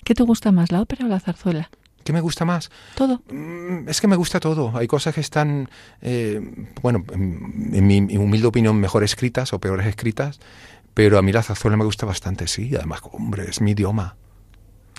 ¿Qué 0.05 0.15
te 0.15 0.23
gusta 0.23 0.53
más, 0.53 0.71
la 0.71 0.81
ópera 0.81 1.05
o 1.05 1.09
la 1.09 1.19
zarzuela? 1.19 1.69
¿Qué 2.05 2.13
me 2.13 2.21
gusta 2.21 2.45
más? 2.45 2.71
Todo. 2.95 3.21
Mm, 3.29 3.89
Es 3.89 4.01
que 4.01 4.07
me 4.07 4.15
gusta 4.15 4.39
todo. 4.39 4.71
Hay 4.77 4.87
cosas 4.87 5.13
que 5.13 5.21
están, 5.21 5.69
eh, 6.01 6.41
bueno, 6.81 7.05
en, 7.13 7.71
en 7.75 7.87
mi 7.89 8.17
humilde 8.19 8.47
opinión, 8.47 8.79
mejor 8.79 9.03
escritas 9.03 9.53
o 9.53 9.59
peores 9.59 9.85
escritas, 9.89 10.39
pero 10.95 11.19
a 11.19 11.23
mí 11.23 11.33
la 11.33 11.43
zarzuela 11.43 11.77
me 11.77 11.85
gusta 11.85 12.07
bastante, 12.07 12.47
sí. 12.47 12.71
Además, 12.77 13.01
hombre, 13.11 13.47
es 13.51 13.61
mi 13.61 13.73
idioma. 13.73 14.15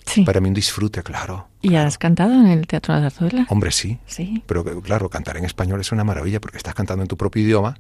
Sí. 0.06 0.26
Para 0.26 0.42
mí 0.42 0.50
un 0.50 0.54
disfrute, 0.56 1.04
claro. 1.04 1.48
¿Y 1.62 1.76
has 1.76 1.98
cantado 1.98 2.34
en 2.34 2.48
el 2.48 2.68
Teatro 2.68 2.94
de 2.96 3.00
la 3.02 3.10
Zarzuela? 3.12 3.46
Hombre, 3.50 3.72
sí. 3.72 3.98
Sí. 4.08 4.44
Pero 4.46 4.66
claro, 4.82 5.10
cantar 5.10 5.38
en 5.38 5.46
español 5.46 5.80
es 5.80 5.94
una 5.94 6.04
maravilla 6.04 6.42
porque 6.42 6.58
estás 6.58 6.74
cantando 6.74 7.02
en 7.02 7.08
tu 7.08 7.16
propio 7.16 7.42
idioma 7.44 7.78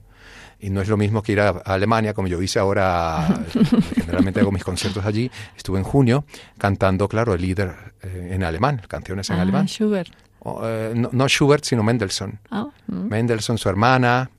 y 0.62 0.70
no 0.70 0.82
es 0.82 0.88
lo 0.88 0.96
mismo 0.98 1.22
que 1.24 1.32
ir 1.34 1.40
a, 1.42 1.50
a 1.50 1.74
Alemania, 1.74 2.14
como 2.14 2.28
yo 2.28 2.42
hice 2.42 2.60
ahora, 2.60 3.44
generalmente 3.96 4.40
hago 4.40 4.52
mis 4.52 4.64
conciertos 4.64 5.06
allí. 5.06 5.30
Estuve 5.58 5.80
en 5.80 5.84
junio 5.84 6.24
cantando, 6.58 7.08
claro, 7.08 7.34
el 7.34 7.42
líder 7.42 7.74
eh, 8.04 8.30
en 8.34 8.44
alemán, 8.44 8.82
canciones 8.88 9.30
en 9.30 9.38
Ah, 9.38 9.42
alemán. 9.42 9.68
Schubert. 9.68 10.12
O, 10.40 10.62
eh, 10.64 10.94
no, 10.96 11.10
no 11.12 11.28
Schubert, 11.28 11.64
sino 11.64 11.84
Mendelssohn. 11.84 12.40
Ah, 12.50 12.68
mm. 12.88 13.08
Mendelssohn, 13.10 13.58
su 13.58 13.70
hermana, 13.70 14.30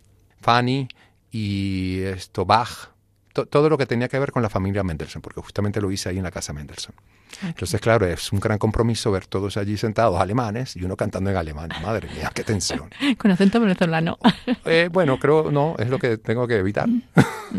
Fanny 0.41 0.89
y 1.31 2.01
esto 2.03 2.45
Bach. 2.45 2.92
To- 3.33 3.47
todo 3.47 3.69
lo 3.71 3.79
que 3.79 3.87
tenía 3.87 4.09
que 4.09 4.19
ver 4.19 4.31
con 4.33 4.43
la 4.43 4.51
familia 4.51 4.83
Mendelssohn, 4.83 5.23
porque 5.23 5.41
justamente 5.41 5.81
lo 5.81 5.91
hice 5.91 6.09
ahí 6.11 6.19
en 6.19 6.25
la 6.25 6.31
casa 6.31 6.53
Mendelssohn. 6.53 6.95
Entonces, 7.43 7.81
claro, 7.81 8.07
es 8.07 8.31
un 8.31 8.41
gran 8.41 8.59
compromiso 8.59 9.11
ver 9.11 9.27
todos 9.27 9.57
allí 9.57 9.77
sentados 9.79 10.21
alemanes 10.21 10.77
y 10.77 10.85
uno 10.85 10.97
cantando 10.97 11.31
en 11.31 11.37
alemán. 11.37 11.71
Madre 11.83 12.09
mía, 12.15 12.31
qué 12.35 12.45
tensión. 12.45 12.91
Con 13.19 13.31
acento 13.31 13.59
venezolano. 13.61 14.19
Eh, 14.65 14.89
bueno, 14.93 15.19
creo, 15.19 15.51
no, 15.51 15.75
es 15.79 15.89
lo 15.89 15.99
que 15.99 16.19
tengo 16.19 16.47
que 16.47 16.57
evitar. 16.59 16.89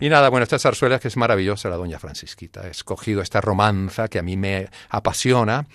y 0.00 0.08
nada, 0.08 0.28
bueno, 0.28 0.42
esta 0.44 0.58
zarzuela 0.58 0.98
que 0.98 1.08
es 1.08 1.16
maravillosa, 1.16 1.68
la 1.70 1.76
Doña 1.76 1.98
Francisquita. 1.98 2.66
He 2.66 2.70
escogido 2.70 3.22
esta 3.22 3.40
romanza 3.40 4.08
que 4.08 4.18
a 4.18 4.22
mí 4.22 4.36
me 4.36 4.68
apasiona 4.90 5.66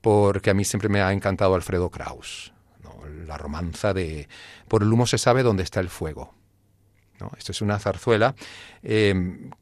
porque 0.00 0.50
a 0.50 0.54
mí 0.54 0.64
siempre 0.64 0.88
me 0.88 1.00
ha 1.02 1.12
encantado 1.12 1.54
Alfredo 1.54 1.90
Kraus. 1.90 2.52
¿no? 2.82 2.94
La 3.26 3.36
romanza 3.36 3.92
de 3.94 4.28
Por 4.68 4.82
el 4.82 4.92
humo 4.92 5.06
se 5.06 5.18
sabe 5.18 5.42
dónde 5.42 5.62
está 5.62 5.80
el 5.80 5.88
fuego. 5.88 6.34
¿No? 7.20 7.30
Esto 7.38 7.52
es 7.52 7.60
una 7.62 7.78
zarzuela 7.78 8.34
eh, 8.82 9.14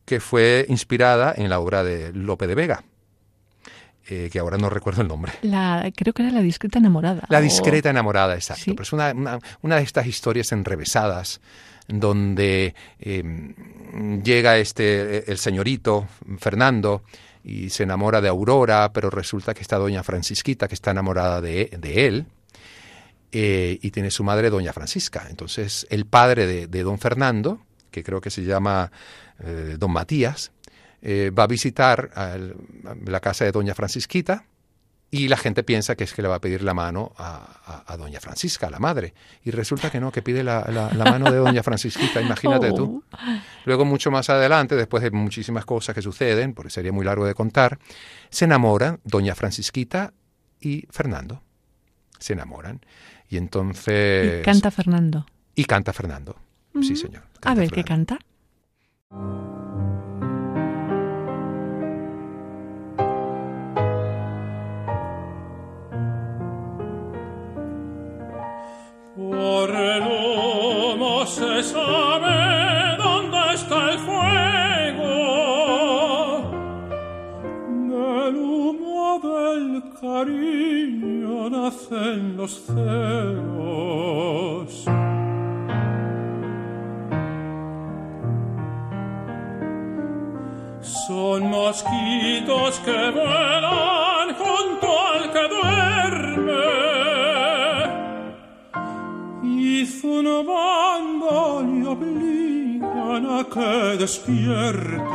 que 0.05 0.21
fue 0.21 0.65
inspirada 0.69 1.35
en 1.37 1.49
la 1.51 1.59
obra 1.61 1.83
de 1.85 2.13
Lope 2.13 2.47
de 2.47 2.55
Vega, 2.55 2.85
eh, 4.09 4.29
que 4.33 4.39
ahora 4.39 4.57
no 4.57 4.71
recuerdo 4.71 5.03
el 5.03 5.09
nombre. 5.09 5.33
La, 5.43 5.91
creo 5.95 6.13
que 6.15 6.23
era 6.23 6.33
La 6.33 6.41
discreta 6.41 6.79
enamorada. 6.79 7.25
La 7.29 7.39
o- 7.39 7.43
discreta 7.43 7.91
enamorada, 7.91 8.35
exacto. 8.35 8.65
Sí. 8.65 8.71
Pero 8.73 8.83
es 8.83 8.93
una, 8.93 9.13
una- 9.13 9.39
una 9.63 9.77
de 9.77 9.83
estas 9.83 10.07
historias 10.07 10.51
enrevesadas 10.53 11.41
donde 11.89 12.75
eh, 13.01 13.55
llega 14.23 14.59
este 14.59 15.31
el 15.31 15.39
señorito 15.39 16.07
Fernando 16.39 17.03
y 17.45 17.71
se 17.71 17.85
enamora 17.85 18.21
de 18.21 18.29
Aurora, 18.29 18.93
pero 18.93 19.09
resulta 19.11 19.55
que 19.55 19.63
está 19.63 19.77
doña 19.79 20.03
Francisquita 20.03 20.69
que 20.69 20.75
está 20.75 20.91
enamorada 20.91 21.41
de, 21.41 21.71
de 21.79 22.07
él 22.07 22.27
eh, 23.33 23.79
y 23.83 23.91
tiene 23.91 24.11
su 24.11 24.25
madre 24.25 24.51
doña 24.51 24.73
Francisca. 24.73 25.27
Entonces 25.31 25.87
el 25.91 26.07
padre 26.07 26.47
de, 26.47 26.67
de 26.67 26.83
don 26.83 26.99
Fernando, 26.99 27.61
que 27.91 28.03
creo 28.03 28.21
que 28.21 28.31
se 28.31 28.43
llama 28.45 28.91
eh, 29.41 29.77
don 29.79 29.91
Matías, 29.93 30.53
eh, 31.03 31.31
va 31.31 31.45
a 31.45 31.47
visitar 31.47 32.11
al- 32.15 32.57
la 33.07 33.21
casa 33.21 33.45
de 33.45 33.53
doña 33.53 33.75
Francisquita 33.75 34.45
y 35.11 35.29
la 35.29 35.39
gente 35.39 35.63
piensa 35.63 35.95
que 35.97 36.05
es 36.05 36.13
que 36.13 36.21
le 36.21 36.29
va 36.29 36.35
a 36.35 36.41
pedir 36.41 36.63
la 36.63 36.75
mano 36.75 37.13
a, 37.17 37.83
a- 37.87 37.95
a 37.95 37.97
doña 37.97 38.21
Francisca, 38.21 38.67
a 38.67 38.71
la 38.71 38.79
madre. 38.79 39.15
Y 39.43 39.51
resulta 39.53 39.91
que 39.91 40.01
no, 40.01 40.13
que 40.13 40.21
pide 40.21 40.45
la, 40.45 40.67
la- 40.71 40.93
la 40.93 41.05
mano 41.11 41.31
de 41.31 41.39
doña 41.39 41.63
Francisquita, 41.63 42.21
imagínate 42.21 42.73
tú. 42.73 43.03
Oh. 43.11 43.19
Luego, 43.65 43.87
mucho 43.87 44.11
más 44.11 44.29
adelante, 44.29 44.77
después 44.77 45.03
de 45.03 45.11
muchísimas 45.11 45.65
cosas 45.65 45.95
que 45.95 46.03
suceden, 46.03 46.53
porque 46.53 46.69
sería 46.71 46.93
muy 46.93 47.07
largo 47.07 47.25
de 47.25 47.33
contar, 47.35 47.79
se 48.29 48.45
enamoran 48.45 49.01
doña 49.05 49.35
Francisquita 49.35 50.13
y 50.61 50.87
Fernando. 50.91 51.43
Se 52.19 52.35
enamoran. 52.35 52.81
Y 53.31 53.37
entonces... 53.37 54.41
Y 54.41 54.43
canta 54.43 54.71
Fernando. 54.71 55.27
y 55.55 55.65
canta 55.65 55.93
Fernando. 55.93 56.37
Sí, 56.81 56.95
señor. 56.97 57.23
A 57.43 57.55
ver, 57.55 57.71
¿qué 57.71 57.83
canta? 57.83 58.19
Por 69.17 69.71
el 69.71 70.03
humo 70.03 71.27
se 71.27 71.63
sabe 71.63 72.48
cariño 80.01 81.51
nacen 81.51 82.37
los 82.37 82.53
celos. 82.67 83.59
Son 91.07 91.51
mosquitos 91.51 92.81
que 92.81 93.11
vuelan 93.11 94.35
junto 94.35 94.89
al 95.13 95.33
que 95.33 95.49
duerme 95.57 96.67
y 99.43 99.87
zumbando 99.87 101.63
le 101.63 101.87
obligan 101.87 103.27
a 103.39 103.45
que 103.45 103.97
despierte. 103.99 105.09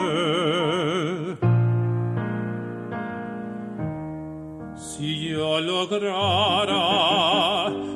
Yo 5.34 5.59
lograra 5.59 6.84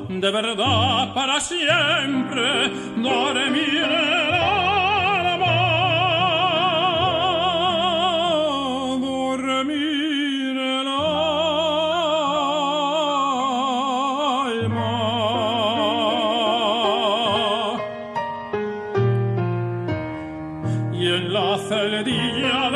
de 0.08 0.30
verdad 0.30 1.14
para 1.14 1.38
siempre 1.38 2.68
dormir 2.96 3.84
el 3.84 4.34
alma, 4.34 5.56
dormir 9.00 10.56
el 10.58 10.88
alma. 10.88 11.28
y 20.92 21.06
en 21.06 21.32
la 21.32 21.58
celdilla 21.68 22.67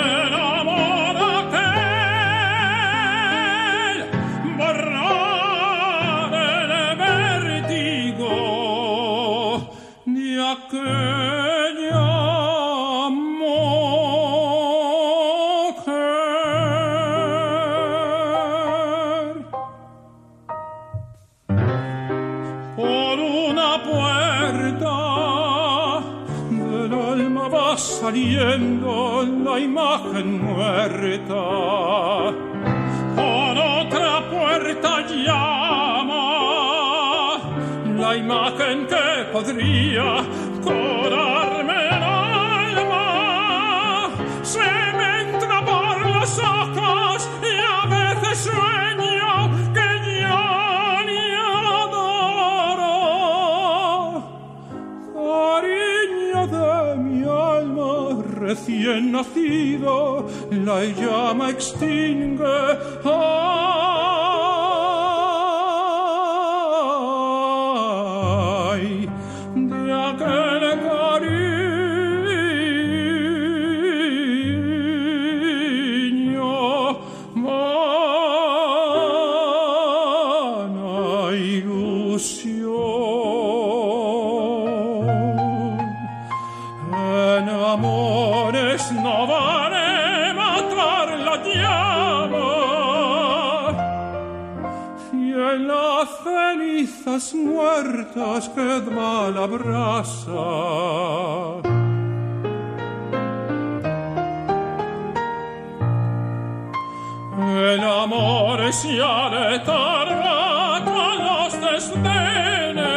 aletarga 108.72 110.82
con 110.84 111.24
los 111.26 111.52
desdenes 111.60 112.88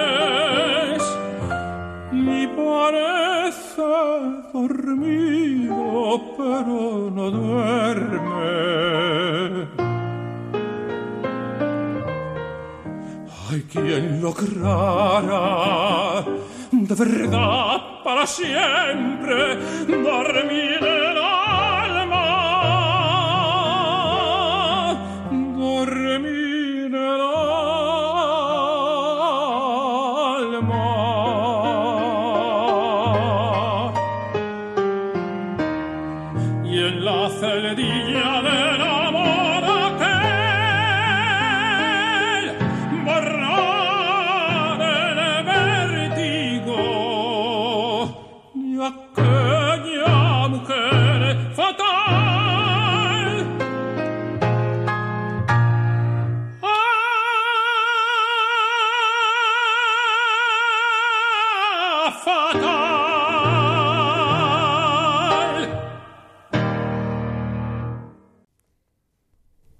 y 2.13 2.47
parece 2.47 3.81
dormido 4.53 6.21
pero 6.37 7.11
no 7.13 7.29
duerme. 7.29 8.55
Ay, 13.49 13.61
quien 13.69 14.21
lograra 14.21 16.23
de 16.71 16.95
verdad 16.95 17.81
para 18.03 18.25
siempre 18.25 19.57
dormir 19.87 20.79
el 20.81 21.17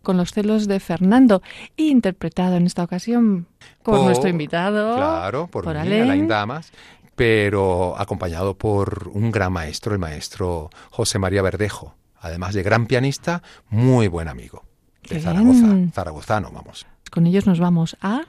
Con 0.05 0.17
los 0.17 0.31
celos 0.31 0.67
de 0.67 0.79
Fernando, 0.79 1.41
interpretado 1.75 2.55
en 2.55 2.67
esta 2.67 2.83
ocasión 2.83 3.47
por, 3.83 4.01
nuestro 4.03 4.29
invitado. 4.29 4.95
Claro, 4.95 5.47
por, 5.47 5.63
por 5.63 5.73
mí, 5.73 5.99
Alain. 5.99 6.27
Damas, 6.27 6.71
pero 7.15 7.99
acompañado 7.99 8.55
por 8.55 9.09
un 9.13 9.31
gran 9.31 9.51
maestro, 9.51 9.93
el 9.93 9.99
maestro 9.99 10.69
José 10.91 11.17
María 11.17 11.41
Verdejo. 11.41 11.95
Además 12.19 12.53
de 12.53 12.61
gran 12.61 12.85
pianista, 12.85 13.41
muy 13.69 14.07
buen 14.07 14.27
amigo. 14.27 14.63
Qué 15.01 15.15
De 15.15 15.21
Zaragoza, 15.21 15.65
bien. 15.65 15.91
zaragozano, 15.91 16.51
vamos. 16.51 16.85
Con 17.09 17.25
ellos 17.25 17.47
nos 17.47 17.59
vamos 17.59 17.97
a... 18.01 18.21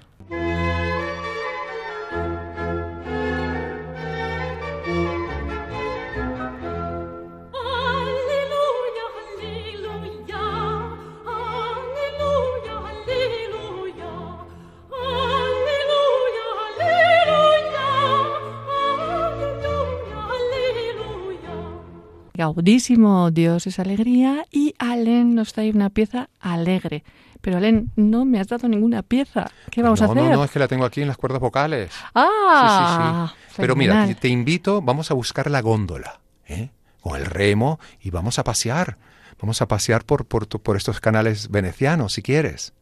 Gaudísimo, 22.37 23.31
Dios 23.31 23.67
es 23.67 23.79
alegría 23.79 24.45
y 24.51 24.75
Alen 24.79 25.35
nos 25.35 25.53
trae 25.55 25.71
una 25.71 25.91
pieza 25.91 26.29
alegre. 26.39 27.03
Pero 27.41 27.57
Alen, 27.57 27.93
no 27.97 28.25
me 28.25 28.41
has 28.41 28.49
dado 28.49 28.69
ninguna 28.69 29.03
pieza. 29.03 29.51
¿Qué 29.71 29.83
vamos 29.83 30.01
no, 30.01 30.07
a 30.07 30.11
hacer? 30.11 30.23
No, 30.23 30.31
no, 30.31 30.45
es 30.45 30.51
que 30.51 30.59
la 30.59 30.69
tengo 30.69 30.85
aquí 30.85 31.01
en 31.01 31.09
las 31.09 31.17
cuerdas 31.17 31.41
vocales. 31.41 31.91
Ah, 32.15 33.33
sí, 33.33 33.35
sí, 33.35 33.49
sí. 33.49 33.55
Pero 33.57 33.75
mira, 33.75 34.07
te, 34.15 34.29
invito, 34.29 34.83
vamos 34.83 35.11
a 35.11 35.15
buscar 35.15 35.51
la 35.51 35.63
góndola, 35.63 36.21
¿eh? 36.47 36.71
con 37.01 37.17
el 37.17 37.27
remo 37.27 37.79
y 38.01 38.11
vamos 38.11 38.39
a 38.39 38.45
pasear. 38.45 38.99
Vamos 39.41 39.63
a 39.63 39.69
pasear 39.69 40.05
por, 40.05 40.27
por, 40.27 40.77
estos 40.77 41.01
canales 41.01 41.51
venecianos, 41.51 42.15
si 42.15 42.23
quieres. 42.23 42.73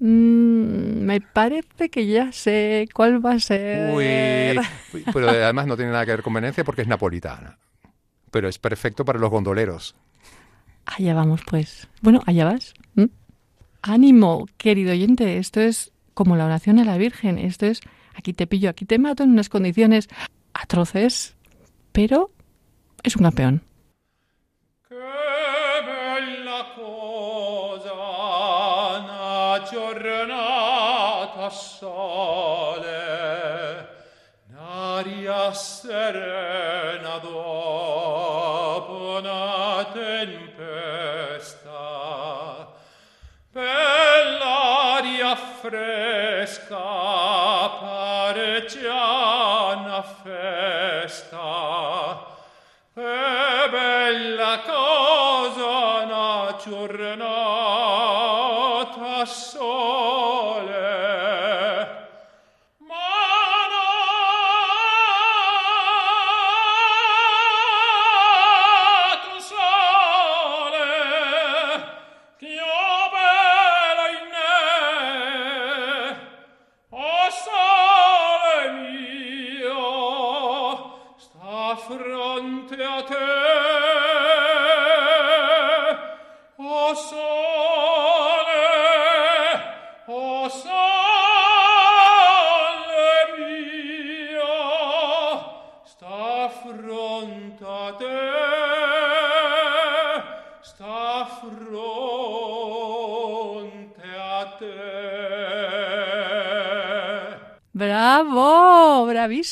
Mm, 0.00 1.04
me 1.04 1.20
parece 1.20 1.88
que 1.88 2.06
ya 2.06 2.32
sé 2.32 2.88
cuál 2.92 3.24
va 3.24 3.32
a 3.32 3.40
ser. 3.40 3.94
Uy, 3.94 5.02
pero 5.12 5.28
además 5.28 5.66
no 5.66 5.76
tiene 5.76 5.92
nada 5.92 6.04
que 6.04 6.12
ver 6.12 6.22
con 6.22 6.34
Venecia 6.34 6.64
porque 6.64 6.82
es 6.82 6.88
napolitana. 6.88 7.58
Pero 8.34 8.48
es 8.48 8.58
perfecto 8.58 9.04
para 9.04 9.20
los 9.20 9.30
gondoleros. 9.30 9.94
Allá 10.86 11.14
vamos, 11.14 11.42
pues. 11.48 11.86
Bueno, 12.02 12.20
allá 12.26 12.44
vas. 12.44 12.74
¿Mm? 12.96 13.04
Ánimo, 13.80 14.48
querido 14.56 14.90
oyente. 14.90 15.38
Esto 15.38 15.60
es 15.60 15.92
como 16.14 16.34
la 16.34 16.46
oración 16.46 16.80
a 16.80 16.84
la 16.84 16.98
Virgen. 16.98 17.38
Esto 17.38 17.66
es 17.66 17.80
aquí 18.16 18.32
te 18.32 18.48
pillo, 18.48 18.70
aquí 18.70 18.86
te 18.86 18.98
mato 18.98 19.22
en 19.22 19.30
unas 19.30 19.48
condiciones 19.48 20.08
atroces, 20.52 21.36
pero 21.92 22.32
es 23.04 23.14
un 23.14 23.22
campeón. 23.22 23.62
Che 24.88 24.96
bella 25.86 26.74
cosa 26.74 27.92
una 28.98 29.64
giornata 29.70 31.46
a 31.46 31.50
sole, 31.50 32.88
un'aria 34.50 35.54
serena 35.54 37.20
fresca 45.64 46.76
pareggiana 47.80 48.92
festa. 50.22 51.38
E 52.96 53.68
bella 53.70 54.60
cosa 54.66 56.02
una 56.04 56.54
giornata 56.62 57.43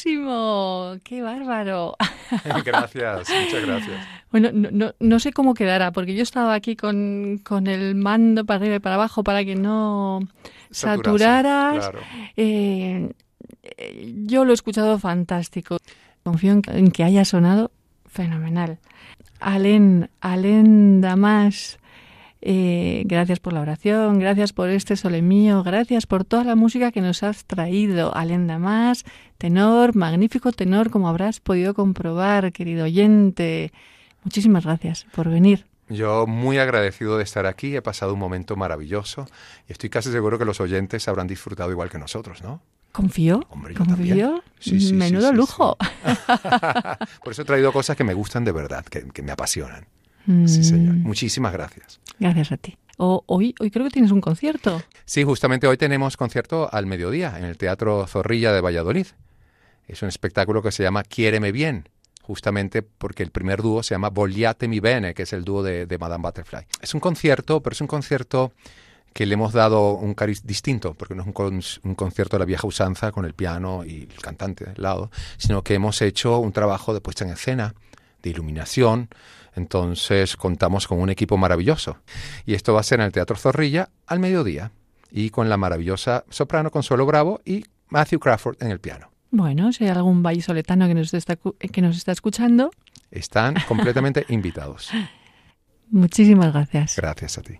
¡Qué 0.02 1.22
bárbaro! 1.22 1.96
gracias, 2.64 3.28
muchas 3.28 3.66
gracias. 3.66 4.06
Bueno, 4.30 4.50
no, 4.52 4.68
no, 4.72 4.94
no 4.98 5.20
sé 5.20 5.32
cómo 5.32 5.54
quedará, 5.54 5.92
porque 5.92 6.14
yo 6.14 6.22
estaba 6.22 6.54
aquí 6.54 6.74
con, 6.74 7.38
con 7.44 7.66
el 7.66 7.94
mando 7.94 8.44
para 8.44 8.58
arriba 8.58 8.76
y 8.76 8.80
para 8.80 8.96
abajo 8.96 9.22
para 9.22 9.44
que 9.44 9.54
no 9.54 10.20
saturaras. 10.70 11.90
claro. 11.90 12.00
Eh, 12.36 13.12
yo 14.24 14.44
lo 14.44 14.52
he 14.52 14.54
escuchado 14.54 14.98
fantástico. 14.98 15.78
Confío 16.24 16.52
en 16.52 16.62
que, 16.62 16.70
en 16.72 16.90
que 16.90 17.04
haya 17.04 17.24
sonado 17.24 17.70
fenomenal. 18.06 18.78
Alen, 19.40 20.10
Alen 20.20 21.00
Damas, 21.00 21.78
eh, 22.44 23.04
gracias 23.06 23.38
por 23.38 23.52
la 23.52 23.60
oración, 23.60 24.18
gracias 24.18 24.52
por 24.52 24.68
este 24.68 24.96
sole 24.96 25.22
mío, 25.22 25.62
gracias 25.62 26.06
por 26.06 26.24
toda 26.24 26.42
la 26.42 26.56
música 26.56 26.90
que 26.90 27.00
nos 27.00 27.22
has 27.22 27.44
traído. 27.44 28.14
Alen 28.16 28.48
Damas, 28.48 29.04
tenor, 29.38 29.94
magnífico 29.94 30.50
tenor, 30.50 30.90
como 30.90 31.08
habrás 31.08 31.38
podido 31.38 31.72
comprobar, 31.72 32.52
querido 32.52 32.84
oyente. 32.84 33.72
Muchísimas 34.24 34.64
gracias 34.64 35.06
por 35.14 35.28
venir. 35.30 35.66
Yo 35.88 36.26
muy 36.26 36.58
agradecido 36.58 37.16
de 37.16 37.22
estar 37.22 37.46
aquí, 37.46 37.76
he 37.76 37.82
pasado 37.82 38.14
un 38.14 38.18
momento 38.18 38.56
maravilloso 38.56 39.26
y 39.68 39.72
estoy 39.72 39.90
casi 39.90 40.10
seguro 40.10 40.38
que 40.38 40.44
los 40.44 40.60
oyentes 40.60 41.06
habrán 41.06 41.28
disfrutado 41.28 41.70
igual 41.70 41.90
que 41.90 41.98
nosotros, 41.98 42.42
¿no? 42.42 42.60
¿Confío? 42.90 43.46
Hombre, 43.50 43.74
¿Confío? 43.74 44.42
sí, 44.58 44.80
sí, 44.80 44.92
Menudo 44.92 45.30
sí, 45.30 45.36
lujo. 45.36 45.76
Por 47.22 47.32
eso 47.32 47.42
he 47.42 47.44
traído 47.44 47.72
cosas 47.72 47.96
que 47.96 48.04
me 48.04 48.14
gustan 48.14 48.44
de 48.44 48.52
verdad, 48.52 48.84
que, 48.84 49.04
que 49.08 49.22
me 49.22 49.32
apasionan. 49.32 49.86
Mm, 50.26 50.46
Sí, 50.46 50.64
señor. 50.64 50.94
Muchísimas 50.96 51.52
gracias. 51.52 52.00
Gracias 52.18 52.52
a 52.52 52.56
ti. 52.56 52.76
O- 52.98 53.24
hoy, 53.26 53.54
hoy 53.58 53.70
creo 53.70 53.84
que 53.86 53.90
tienes 53.90 54.10
un 54.12 54.20
concierto. 54.20 54.82
Sí, 55.04 55.24
justamente 55.24 55.66
hoy 55.66 55.76
tenemos 55.76 56.16
concierto 56.16 56.68
al 56.72 56.86
mediodía 56.86 57.36
en 57.38 57.44
el 57.44 57.56
Teatro 57.56 58.06
Zorrilla 58.06 58.52
de 58.52 58.60
Valladolid. 58.60 59.06
Es 59.88 60.02
un 60.02 60.08
espectáculo 60.08 60.62
que 60.62 60.70
se 60.70 60.82
llama 60.82 61.02
Quiéreme 61.02 61.50
bien, 61.52 61.88
justamente 62.22 62.82
porque 62.82 63.22
el 63.22 63.30
primer 63.30 63.62
dúo 63.62 63.82
se 63.82 63.94
llama 63.94 64.10
Vogliatemi 64.10 64.78
bene, 64.78 65.14
que 65.14 65.22
es 65.24 65.32
el 65.32 65.44
dúo 65.44 65.62
de, 65.62 65.86
de 65.86 65.98
Madame 65.98 66.22
Butterfly. 66.22 66.66
Es 66.80 66.94
un 66.94 67.00
concierto, 67.00 67.60
pero 67.62 67.74
es 67.74 67.80
un 67.80 67.88
concierto 67.88 68.52
que 69.12 69.26
le 69.26 69.34
hemos 69.34 69.52
dado 69.52 69.92
un 69.94 70.14
cariz 70.14 70.42
distinto, 70.46 70.94
porque 70.94 71.14
no 71.14 71.22
es 71.22 71.26
un, 71.26 71.32
con- 71.34 71.60
un 71.82 71.94
concierto 71.94 72.36
de 72.36 72.40
la 72.40 72.44
vieja 72.46 72.66
usanza 72.66 73.10
con 73.12 73.24
el 73.24 73.34
piano 73.34 73.84
y 73.84 74.02
el 74.10 74.20
cantante 74.22 74.66
al 74.70 74.74
lado, 74.82 75.10
sino 75.36 75.62
que 75.62 75.74
hemos 75.74 76.00
hecho 76.00 76.38
un 76.38 76.52
trabajo 76.52 76.94
de 76.94 77.00
puesta 77.00 77.24
en 77.24 77.30
escena, 77.32 77.74
de 78.22 78.30
iluminación. 78.30 79.08
Entonces 79.54 80.36
contamos 80.36 80.86
con 80.86 80.98
un 81.00 81.10
equipo 81.10 81.36
maravilloso. 81.36 81.98
Y 82.46 82.54
esto 82.54 82.72
va 82.74 82.80
a 82.80 82.84
ser 82.84 83.00
en 83.00 83.06
el 83.06 83.12
Teatro 83.12 83.36
Zorrilla 83.36 83.90
al 84.06 84.18
mediodía 84.18 84.72
y 85.10 85.30
con 85.30 85.48
la 85.48 85.56
maravillosa 85.56 86.24
soprano 86.30 86.70
Consuelo 86.70 87.04
Bravo 87.06 87.40
y 87.44 87.64
Matthew 87.88 88.18
Crawford 88.20 88.56
en 88.62 88.70
el 88.70 88.80
piano. 88.80 89.10
Bueno, 89.30 89.72
si 89.72 89.84
hay 89.84 89.90
algún 89.90 90.22
vallisoletano 90.22 90.86
que 90.88 90.94
nos 90.94 91.12
está, 91.14 91.36
que 91.36 91.82
nos 91.82 91.96
está 91.96 92.12
escuchando, 92.12 92.70
Están 93.10 93.54
completamente 93.68 94.24
invitados. 94.30 94.90
muchísimas 95.90 96.52
gracias. 96.52 96.96
Gracias 96.96 97.38
a 97.38 97.42
ti. 97.42 97.54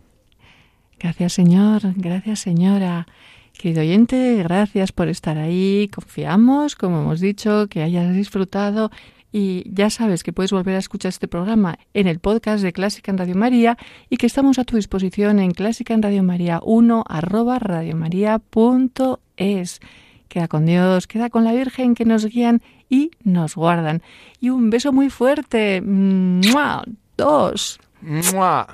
Gracias, 0.99 1.32
señor. 1.32 1.82
Gracias, 1.97 2.40
señora. 2.40 3.07
Querido 3.53 3.82
oyente, 3.82 4.36
gracias 4.43 4.93
por 4.93 5.09
estar 5.09 5.36
ahí. 5.36 5.90
Confiamos, 5.95 6.74
como 6.74 7.01
hemos 7.03 7.20
dicho, 7.20 7.66
que 7.68 7.82
hayas 7.82 8.14
disfrutado. 8.14 8.90
Y 9.33 9.64
ya 9.72 9.89
sabes 9.89 10.22
que 10.22 10.35
puedes 10.35 10.53
volver 10.53 10.76
a 10.76 10.78
escuchar 10.78 11.09
este 11.09 11.26
programa 11.26 11.78
en 11.95 12.07
el 12.07 12.20
podcast 12.20 12.62
de 12.62 12.74
Clásica 12.74 13.11
en 13.11 13.16
Radio 13.18 13.35
María 13.35 13.78
y 14.11 14.18
que 14.18 14.26
estamos 14.26 14.59
a 14.59 14.64
tu 14.64 14.76
disposición 14.76 15.41
en 15.41 15.53
Clásica 15.53 15.95
en 15.95 16.03
Radio 16.03 16.22
María 16.22 16.61
1 16.62 17.05
arroba 17.09 17.59
radiomaria.es. 17.59 19.80
Queda 20.28 20.49
con 20.49 20.66
Dios, 20.66 21.07
queda 21.07 21.30
con 21.30 21.45
la 21.45 21.53
Virgen 21.53 21.95
que 21.95 22.05
nos 22.05 22.26
guían 22.26 22.61
y 22.91 23.11
nos 23.24 23.55
guardan. 23.55 24.03
Y 24.39 24.51
un 24.51 24.68
beso 24.68 24.93
muy 24.93 25.09
fuerte. 25.09 25.80
¡Mua! 25.80 26.85
Dos. 27.16 27.80
¡Mua! 28.03 28.66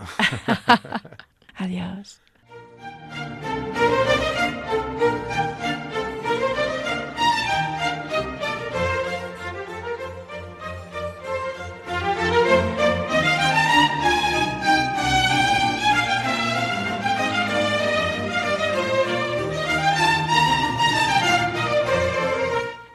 Adiós. 1.56 2.20